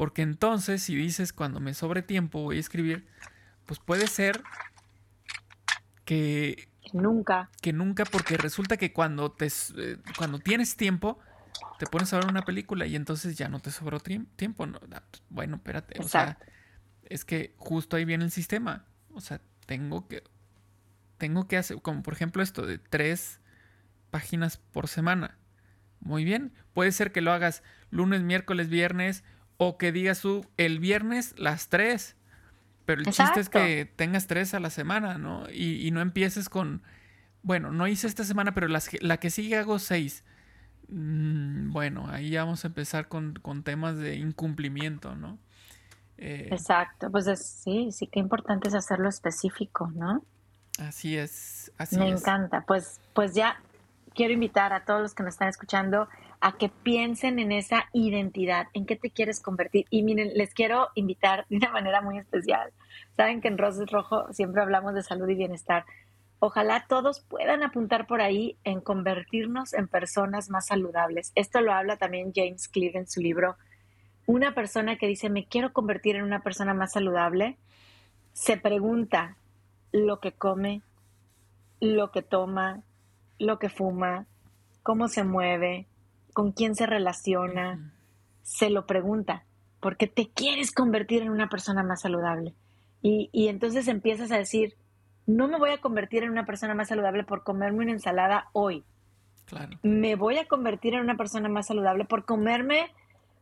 Porque 0.00 0.22
entonces, 0.22 0.82
si 0.82 0.94
dices 0.94 1.34
cuando 1.34 1.60
me 1.60 1.74
sobre 1.74 2.00
tiempo 2.00 2.40
voy 2.40 2.56
a 2.56 2.60
escribir, 2.60 3.06
pues 3.66 3.78
puede 3.80 4.06
ser 4.06 4.42
que 6.06 6.70
Nunca. 6.94 7.50
Que 7.60 7.74
nunca, 7.74 8.06
porque 8.06 8.38
resulta 8.38 8.78
que 8.78 8.94
cuando, 8.94 9.30
te, 9.30 9.48
eh, 9.76 9.98
cuando 10.16 10.38
tienes 10.38 10.76
tiempo, 10.76 11.18
te 11.78 11.84
pones 11.84 12.14
a 12.14 12.16
ver 12.16 12.30
una 12.30 12.46
película 12.46 12.86
y 12.86 12.96
entonces 12.96 13.36
ya 13.36 13.50
no 13.50 13.60
te 13.60 13.70
sobró 13.70 14.00
tiempo. 14.00 14.64
Ah, 14.64 15.02
pues, 15.10 15.22
bueno, 15.28 15.56
espérate. 15.56 16.00
O 16.00 16.08
sea, 16.08 16.38
es 17.02 17.26
que 17.26 17.52
justo 17.58 17.94
ahí 17.94 18.06
viene 18.06 18.24
el 18.24 18.30
sistema. 18.30 18.86
O 19.12 19.20
sea, 19.20 19.42
tengo 19.66 20.08
que, 20.08 20.22
tengo 21.18 21.46
que 21.46 21.58
hacer, 21.58 21.82
como 21.82 22.02
por 22.02 22.14
ejemplo 22.14 22.42
esto 22.42 22.64
de 22.64 22.78
tres 22.78 23.38
páginas 24.10 24.56
por 24.56 24.88
semana. 24.88 25.36
Muy 26.00 26.24
bien. 26.24 26.54
Puede 26.72 26.90
ser 26.90 27.12
que 27.12 27.20
lo 27.20 27.32
hagas 27.32 27.62
lunes, 27.90 28.22
miércoles, 28.22 28.70
viernes, 28.70 29.24
o 29.62 29.76
que 29.76 29.92
digas 29.92 30.22
tú 30.22 30.46
el 30.56 30.78
viernes 30.78 31.38
las 31.38 31.68
tres. 31.68 32.16
Pero 32.86 33.02
el 33.02 33.08
chiste 33.08 33.40
es 33.40 33.50
que 33.50 33.84
tengas 33.94 34.26
tres 34.26 34.54
a 34.54 34.58
la 34.58 34.70
semana, 34.70 35.18
¿no? 35.18 35.50
Y, 35.50 35.90
no 35.90 36.00
empieces 36.00 36.48
con, 36.48 36.82
bueno, 37.42 37.70
no 37.70 37.86
hice 37.86 38.06
esta 38.06 38.24
semana, 38.24 38.54
pero 38.54 38.68
la 38.68 39.16
que 39.18 39.28
sigue 39.28 39.58
hago 39.58 39.78
seis. 39.78 40.24
Mm, 40.88 41.72
bueno, 41.72 42.06
ahí 42.08 42.34
vamos 42.34 42.64
a 42.64 42.68
empezar 42.68 43.08
con, 43.08 43.34
temas 43.62 43.98
de 43.98 44.16
incumplimiento, 44.16 45.14
¿no? 45.14 45.38
Eh, 46.16 46.48
Exacto, 46.50 47.10
pues 47.10 47.26
sí, 47.38 47.92
sí 47.92 48.06
que 48.06 48.18
importante 48.18 48.68
es 48.68 48.74
hacerlo 48.74 49.10
específico, 49.10 49.92
¿no? 49.94 50.24
Así 50.78 51.18
es, 51.18 51.70
así 51.76 51.98
Me 51.98 52.08
encanta, 52.08 52.64
pues, 52.66 52.98
pues 53.12 53.34
ya 53.34 53.60
quiero 54.14 54.32
invitar 54.32 54.72
a 54.72 54.86
todos 54.86 55.02
los 55.02 55.14
que 55.14 55.22
nos 55.22 55.34
están 55.34 55.48
escuchando 55.48 56.08
a 56.40 56.56
que 56.56 56.70
piensen 56.70 57.38
en 57.38 57.52
esa 57.52 57.84
identidad, 57.92 58.68
en 58.72 58.86
qué 58.86 58.96
te 58.96 59.10
quieres 59.10 59.40
convertir. 59.40 59.86
Y 59.90 60.02
miren, 60.02 60.32
les 60.34 60.54
quiero 60.54 60.88
invitar 60.94 61.46
de 61.50 61.56
una 61.56 61.70
manera 61.70 62.00
muy 62.00 62.18
especial. 62.18 62.72
Saben 63.16 63.40
que 63.40 63.48
en 63.48 63.58
Roses 63.58 63.90
Rojo 63.90 64.32
siempre 64.32 64.62
hablamos 64.62 64.94
de 64.94 65.02
salud 65.02 65.28
y 65.28 65.34
bienestar. 65.34 65.84
Ojalá 66.38 66.86
todos 66.88 67.20
puedan 67.20 67.62
apuntar 67.62 68.06
por 68.06 68.22
ahí 68.22 68.56
en 68.64 68.80
convertirnos 68.80 69.74
en 69.74 69.88
personas 69.88 70.48
más 70.48 70.68
saludables. 70.68 71.32
Esto 71.34 71.60
lo 71.60 71.74
habla 71.74 71.98
también 71.98 72.32
James 72.34 72.68
Clear 72.68 72.96
en 72.96 73.06
su 73.06 73.20
libro. 73.20 73.56
Una 74.24 74.54
persona 74.54 74.96
que 74.96 75.06
dice, 75.06 75.28
me 75.28 75.44
quiero 75.44 75.74
convertir 75.74 76.16
en 76.16 76.22
una 76.22 76.40
persona 76.40 76.72
más 76.72 76.92
saludable, 76.92 77.58
se 78.32 78.56
pregunta 78.56 79.36
lo 79.92 80.20
que 80.20 80.32
come, 80.32 80.80
lo 81.80 82.10
que 82.10 82.22
toma, 82.22 82.80
lo 83.38 83.58
que 83.58 83.68
fuma, 83.68 84.24
cómo 84.82 85.08
se 85.08 85.24
mueve, 85.24 85.86
con 86.32 86.52
quién 86.52 86.74
se 86.74 86.86
relaciona, 86.86 87.92
se 88.42 88.70
lo 88.70 88.86
pregunta, 88.86 89.44
porque 89.80 90.06
te 90.06 90.28
quieres 90.28 90.72
convertir 90.72 91.22
en 91.22 91.30
una 91.30 91.48
persona 91.48 91.82
más 91.82 92.02
saludable. 92.02 92.54
Y, 93.02 93.48
entonces 93.48 93.88
empiezas 93.88 94.30
a 94.30 94.36
decir, 94.36 94.74
no 95.26 95.48
me 95.48 95.58
voy 95.58 95.70
a 95.70 95.80
convertir 95.80 96.22
en 96.22 96.30
una 96.30 96.44
persona 96.44 96.74
más 96.74 96.88
saludable 96.88 97.24
por 97.24 97.44
comerme 97.44 97.84
una 97.84 97.92
ensalada 97.92 98.48
hoy. 98.52 98.84
Me 99.82 100.16
voy 100.16 100.36
a 100.38 100.46
convertir 100.46 100.94
en 100.94 101.00
una 101.00 101.16
persona 101.16 101.48
más 101.48 101.66
saludable 101.66 102.04
por 102.04 102.24
comerme 102.24 102.92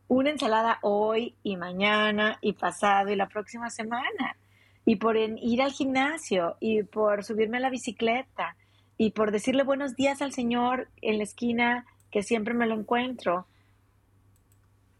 una 0.07 0.31
ensalada 0.31 0.79
hoy 0.81 1.35
y 1.43 1.57
mañana 1.57 2.39
y 2.41 2.53
pasado 2.53 3.09
y 3.09 3.15
la 3.15 3.27
próxima 3.27 3.69
semana. 3.69 4.37
Y 4.85 4.95
por 4.95 5.17
ir 5.17 5.61
al 5.61 5.71
gimnasio 5.71 6.55
y 6.59 6.83
por 6.83 7.23
subirme 7.23 7.57
a 7.57 7.61
la 7.61 7.69
bicicleta 7.69 8.55
y 8.97 9.11
por 9.11 9.31
decirle 9.31 9.63
buenos 9.63 9.95
días 9.95 10.21
al 10.21 10.31
Señor 10.33 10.87
en 11.01 11.17
la 11.17 11.23
esquina 11.23 11.85
que 12.11 12.23
siempre 12.23 12.53
me 12.53 12.65
lo 12.65 12.75
encuentro, 12.75 13.47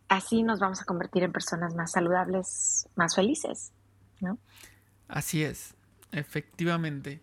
así 0.07 0.43
nos 0.43 0.59
vamos 0.59 0.81
a 0.81 0.85
convertir 0.85 1.23
en 1.23 1.31
personas 1.31 1.75
más 1.75 1.91
saludables, 1.91 2.87
más 2.95 3.15
felices, 3.15 3.71
¿no? 4.19 4.37
Así 5.07 5.43
es, 5.43 5.75
efectivamente. 6.11 7.21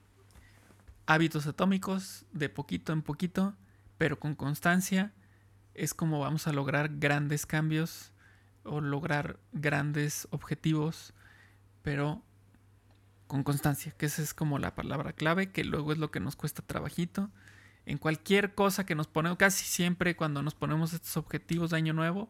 Hábitos 1.07 1.47
atómicos 1.47 2.25
de 2.33 2.49
poquito 2.49 2.93
en 2.93 3.03
poquito, 3.03 3.55
pero 3.99 4.19
con 4.19 4.35
constancia, 4.35 5.13
es 5.75 5.95
como 5.95 6.21
vamos 6.21 6.47
a 6.47 6.53
lograr 6.53 6.97
grandes 6.99 7.47
cambios 7.47 8.13
o 8.65 8.81
lograr 8.81 9.39
grandes 9.53 10.27
objetivos, 10.31 11.13
pero 11.83 12.23
con 13.27 13.43
constancia, 13.43 13.93
que 13.97 14.07
esa 14.07 14.23
es 14.23 14.35
como 14.35 14.59
la 14.59 14.75
palabra 14.75 15.13
clave, 15.13 15.51
que 15.51 15.65
luego 15.65 15.93
es 15.93 15.99
lo 15.99 16.11
que 16.11 16.21
nos 16.21 16.37
cuesta 16.37 16.63
trabajito 16.63 17.31
en 17.87 17.99
cualquier 17.99 18.55
cosa 18.55 18.85
que 18.85 18.97
nos 18.97 19.07
ponemos, 19.07 19.39
casi 19.39 19.65
siempre 19.65 20.17
cuando 20.17 20.43
nos 20.43 20.55
ponemos 20.55 20.93
estos 20.93 21.17
objetivos 21.17 21.71
de 21.71 21.77
año 21.77 21.93
nuevo, 21.93 22.29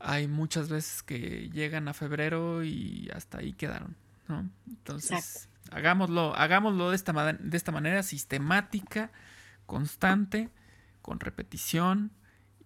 hay 0.00 0.26
muchas 0.28 0.68
veces 0.68 1.02
que 1.02 1.48
llegan 1.50 1.88
a 1.88 1.94
febrero 1.94 2.64
y 2.64 3.08
hasta 3.14 3.38
ahí 3.38 3.52
quedaron, 3.52 3.96
¿no? 4.28 4.50
Entonces, 4.68 5.48
hagámoslo, 5.70 6.34
hagámoslo 6.34 6.90
de 6.90 6.96
esta, 6.96 7.32
de 7.32 7.56
esta 7.56 7.72
manera 7.72 8.02
sistemática, 8.02 9.12
constante, 9.64 10.50
con 11.02 11.20
repetición 11.20 12.10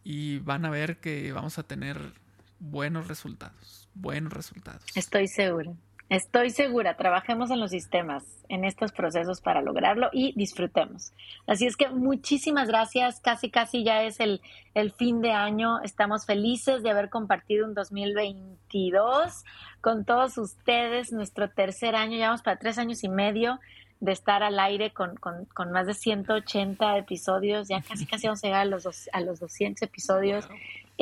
y 0.02 0.38
van 0.38 0.64
a 0.64 0.70
ver 0.70 0.98
que 0.98 1.30
vamos 1.32 1.58
a 1.58 1.62
tener 1.62 2.14
buenos 2.58 3.06
resultados, 3.06 3.88
buenos 3.94 4.32
resultados. 4.32 4.82
Estoy 4.94 5.28
segura. 5.28 5.72
Estoy 6.10 6.50
segura, 6.50 6.96
trabajemos 6.96 7.52
en 7.52 7.60
los 7.60 7.70
sistemas, 7.70 8.24
en 8.48 8.64
estos 8.64 8.90
procesos 8.90 9.40
para 9.40 9.62
lograrlo 9.62 10.10
y 10.12 10.32
disfrutemos. 10.36 11.12
Así 11.46 11.66
es 11.66 11.76
que 11.76 11.88
muchísimas 11.88 12.66
gracias, 12.66 13.20
casi 13.20 13.48
casi 13.48 13.84
ya 13.84 14.02
es 14.02 14.18
el, 14.18 14.40
el 14.74 14.90
fin 14.90 15.20
de 15.20 15.30
año, 15.30 15.80
estamos 15.84 16.26
felices 16.26 16.82
de 16.82 16.90
haber 16.90 17.10
compartido 17.10 17.64
un 17.64 17.74
2022 17.74 19.44
con 19.80 20.04
todos 20.04 20.36
ustedes, 20.36 21.12
nuestro 21.12 21.48
tercer 21.48 21.94
año, 21.94 22.18
ya 22.18 22.26
vamos 22.26 22.42
para 22.42 22.58
tres 22.58 22.76
años 22.78 23.04
y 23.04 23.08
medio 23.08 23.60
de 24.00 24.10
estar 24.10 24.42
al 24.42 24.58
aire 24.58 24.92
con, 24.92 25.14
con, 25.14 25.70
más 25.70 25.86
de 25.86 25.94
180 25.94 26.98
episodios, 26.98 27.68
ya 27.68 27.82
casi 27.82 28.04
casi 28.04 28.26
vamos 28.26 28.42
a 28.42 28.48
llegar 28.48 28.62
a 28.62 28.64
los, 28.64 29.08
a 29.12 29.20
los 29.20 29.38
200 29.38 29.80
episodios. 29.82 30.48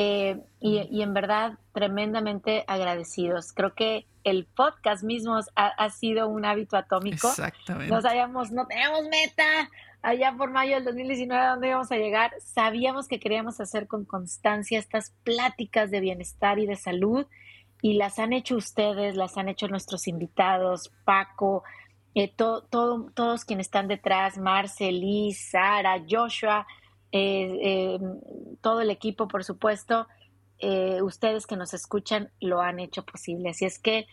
Eh, 0.01 0.40
y, 0.61 1.03
en 1.03 1.12
verdad, 1.12 1.59
tremendamente 1.72 2.62
agradecidos. 2.68 3.53
Creo 3.53 3.74
que 3.74 4.07
el 4.22 4.46
podcast 4.46 5.03
mismo 5.03 5.40
ha, 5.57 5.90
sido 5.90 6.28
un 6.28 6.44
hábito 6.44 6.76
atómico. 6.76 7.28
Exactamente. 7.28 7.92
No 7.92 8.01
sabíamos, 8.01 8.53
no 8.53 8.64
teníamos 8.68 9.03
meta 9.11 9.68
allá 10.01 10.32
por 10.38 10.53
mayo 10.53 10.76
del 10.76 10.84
2019 10.84 11.44
a 11.44 11.51
dónde 11.51 11.68
íbamos 11.70 11.90
a 11.90 11.96
llegar. 11.96 12.30
Sabíamos 12.38 13.09
que 13.09 13.18
queríamos 13.18 13.61
hacer 13.61 13.88
con 13.88 14.05
constancia 14.05 14.78
estas 14.78 15.16
pláticas 15.24 15.90
de 15.90 15.99
bienestar 15.99 16.61
y 16.61 16.66
de 16.66 16.76
salud 16.76 17.26
y 17.82 17.94
las 17.94 18.20
han 18.20 18.32
hecho 18.32 18.55
ustedes, 18.55 19.16
las 19.16 19.36
han 19.36 19.49
hecho 19.49 19.66
nuestros 19.66 20.07
invitados, 20.07 20.92
Paco, 21.05 21.64
eh, 22.14 22.32
todos 22.36 23.44
quienes 23.44 23.66
están 23.66 23.88
detrás, 23.88 24.38
Marceli, 24.38 25.32
Sara, 25.32 26.05
Joshua 26.09 26.68
eh, 27.12 27.96
em, 28.00 28.20
todo 28.61 28.80
el 28.80 28.90
equipo, 28.90 29.28
por 29.28 29.44
supuesto, 29.44 30.06
eh, 30.59 31.00
ustedes 31.02 31.46
que 31.46 31.56
nos 31.56 31.74
escuchan 31.74 32.30
lo 32.40 32.61
han 32.61 32.80
hecho 32.80 33.04
posible. 33.04 33.50
Así 33.50 33.64
es 33.64 33.78
que 33.78 34.06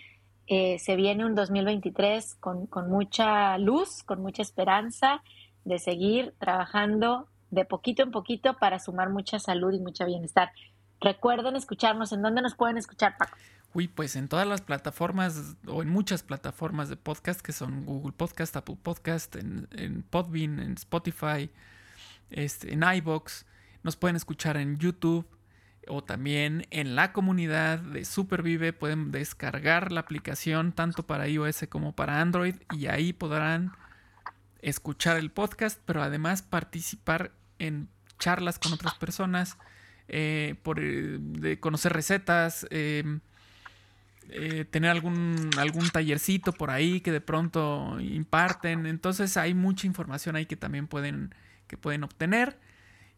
eh, 0.48 0.78
se 0.80 0.96
viene 0.96 1.26
un 1.26 1.36
2023 1.36 2.36
con, 2.36 2.68
con, 2.68 2.90
mucha 2.90 3.58
luz, 3.58 4.04
con 4.04 4.22
mucha 4.22 4.42
esperanza 4.42 5.24
de 5.64 5.80
seguir 5.80 6.36
trabajando 6.40 7.28
de 7.50 7.66
poquito 7.66 8.04
en 8.04 8.12
poquito 8.12 8.58
para 8.58 8.80
sumar 8.80 9.10
mucha 9.10 9.40
salud 9.40 9.74
y 9.74 9.80
mucho 9.80 10.06
bienestar. 10.06 10.52
Recuerden 11.02 11.56
escucharnos. 11.56 12.12
¿En 12.12 12.22
dónde 12.22 12.42
nos 12.42 12.56
pueden 12.56 12.78
escuchar, 12.78 13.18
Paco? 13.18 13.38
Uy, 13.74 13.88
pues 13.88 14.16
en 14.16 14.30
todas 14.30 14.48
las 14.48 14.62
plataformas 14.62 15.58
o 15.68 15.82
en 15.82 15.90
muchas 15.90 16.24
plataformas 16.24 16.90
de 16.90 16.96
podcast 16.96 17.42
que 17.42 17.52
son 17.52 17.86
Google 17.86 18.14
Podcast, 18.14 18.56
Apple 18.56 18.78
Podcast, 18.82 19.36
en, 19.36 19.68
en 19.72 20.04
Podbean, 20.04 20.60
en 20.60 20.74
Spotify, 20.74 21.50
este, 22.30 22.74
en 22.74 22.84
iBox, 22.84 23.46
nos 23.84 23.96
pueden 23.96 24.16
escuchar 24.16 24.58
en 24.58 24.78
YouTube 24.78 25.28
o 25.88 26.04
también 26.04 26.68
en 26.72 26.96
la 26.96 27.14
comunidad 27.14 27.80
de 27.80 28.06
Supervive. 28.06 28.74
Pueden 28.74 29.12
descargar 29.12 29.92
la 29.92 30.02
aplicación 30.02 30.72
tanto 30.72 31.04
para 31.04 31.28
iOS 31.28 31.66
como 31.70 31.96
para 31.96 32.22
Android 32.22 32.56
y 32.74 32.88
ahí 32.88 33.14
podrán 33.14 33.72
escuchar 34.62 35.18
el 35.18 35.30
podcast, 35.30 35.80
pero 35.86 36.02
además 36.02 36.42
participar 36.42 37.32
en 37.60 37.88
charlas 38.18 38.58
con 38.60 38.74
otras 38.74 38.96
personas, 38.96 39.58
eh, 40.08 40.56
por, 40.64 40.80
eh, 40.82 41.58
conocer 41.60 41.94
recetas, 41.94 42.66
em, 42.72 43.20
eh, 44.30 44.66
tener 44.66 44.90
algún, 44.90 45.52
algún 45.60 45.90
tallercito 45.90 46.52
por 46.52 46.72
ahí 46.72 47.02
que 47.02 47.12
de 47.12 47.22
pronto 47.22 48.00
imparten. 48.00 48.88
Entonces 48.88 49.38
hay 49.38 49.54
mucha 49.54 49.86
información 49.86 50.36
ahí 50.36 50.48
que 50.48 50.56
también 50.56 50.88
pueden 50.88 51.36
que 51.68 51.78
pueden 51.78 52.04
obtener 52.04 52.60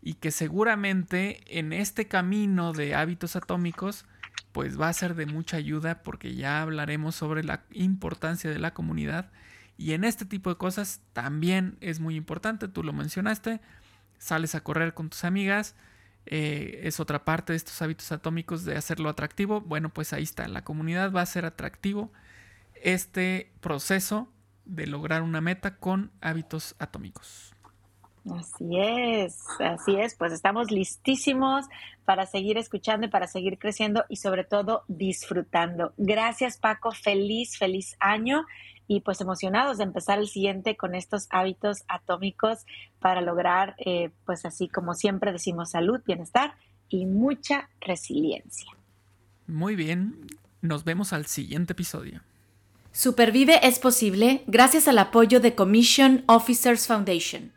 y 0.01 0.15
que 0.15 0.31
seguramente 0.31 1.41
en 1.47 1.73
este 1.73 2.07
camino 2.07 2.73
de 2.73 2.95
hábitos 2.95 3.35
atómicos 3.35 4.05
pues 4.51 4.79
va 4.79 4.89
a 4.89 4.93
ser 4.93 5.15
de 5.15 5.25
mucha 5.25 5.57
ayuda 5.57 6.03
porque 6.03 6.35
ya 6.35 6.61
hablaremos 6.61 7.15
sobre 7.15 7.43
la 7.43 7.63
importancia 7.71 8.49
de 8.49 8.59
la 8.59 8.73
comunidad 8.73 9.31
y 9.77 9.93
en 9.93 10.03
este 10.03 10.25
tipo 10.25 10.49
de 10.49 10.57
cosas 10.57 11.01
también 11.13 11.77
es 11.81 11.99
muy 11.99 12.15
importante, 12.15 12.67
tú 12.67 12.83
lo 12.83 12.93
mencionaste, 12.93 13.61
sales 14.17 14.55
a 14.55 14.61
correr 14.61 14.93
con 14.95 15.09
tus 15.09 15.23
amigas, 15.23 15.75
eh, 16.25 16.81
es 16.83 16.99
otra 16.99 17.23
parte 17.23 17.53
de 17.53 17.57
estos 17.57 17.81
hábitos 17.81 18.11
atómicos 18.11 18.65
de 18.65 18.75
hacerlo 18.75 19.09
atractivo, 19.09 19.61
bueno 19.61 19.89
pues 19.89 20.13
ahí 20.13 20.23
está, 20.23 20.47
la 20.47 20.63
comunidad 20.63 21.11
va 21.11 21.21
a 21.21 21.25
ser 21.27 21.45
atractivo 21.45 22.11
este 22.81 23.51
proceso 23.61 24.31
de 24.65 24.87
lograr 24.87 25.21
una 25.21 25.41
meta 25.41 25.77
con 25.77 26.11
hábitos 26.21 26.75
atómicos. 26.79 27.53
Así 28.35 28.77
es, 28.77 29.45
así 29.59 29.95
es, 29.95 30.15
pues 30.15 30.33
estamos 30.33 30.71
listísimos 30.71 31.65
para 32.05 32.25
seguir 32.25 32.57
escuchando 32.57 33.07
y 33.07 33.09
para 33.09 33.27
seguir 33.27 33.57
creciendo 33.57 34.05
y 34.09 34.17
sobre 34.17 34.43
todo 34.43 34.83
disfrutando. 34.87 35.93
Gracias 35.97 36.57
Paco, 36.57 36.91
feliz, 36.91 37.57
feliz 37.57 37.95
año 37.99 38.45
y 38.87 39.01
pues 39.01 39.21
emocionados 39.21 39.77
de 39.77 39.83
empezar 39.83 40.19
el 40.19 40.27
siguiente 40.27 40.77
con 40.77 40.95
estos 40.95 41.27
hábitos 41.29 41.83
atómicos 41.87 42.65
para 42.99 43.21
lograr, 43.21 43.75
eh, 43.77 44.11
pues 44.25 44.45
así 44.45 44.67
como 44.67 44.93
siempre 44.93 45.31
decimos, 45.31 45.71
salud, 45.71 46.01
bienestar 46.05 46.55
y 46.89 47.05
mucha 47.05 47.69
resiliencia. 47.81 48.71
Muy 49.45 49.75
bien, 49.75 50.27
nos 50.61 50.83
vemos 50.83 51.13
al 51.13 51.25
siguiente 51.25 51.73
episodio. 51.73 52.21
Supervive 52.91 53.59
es 53.67 53.79
posible 53.79 54.43
gracias 54.47 54.87
al 54.87 54.97
apoyo 54.97 55.39
de 55.39 55.55
Commission 55.55 56.23
Officers 56.27 56.87
Foundation. 56.87 57.56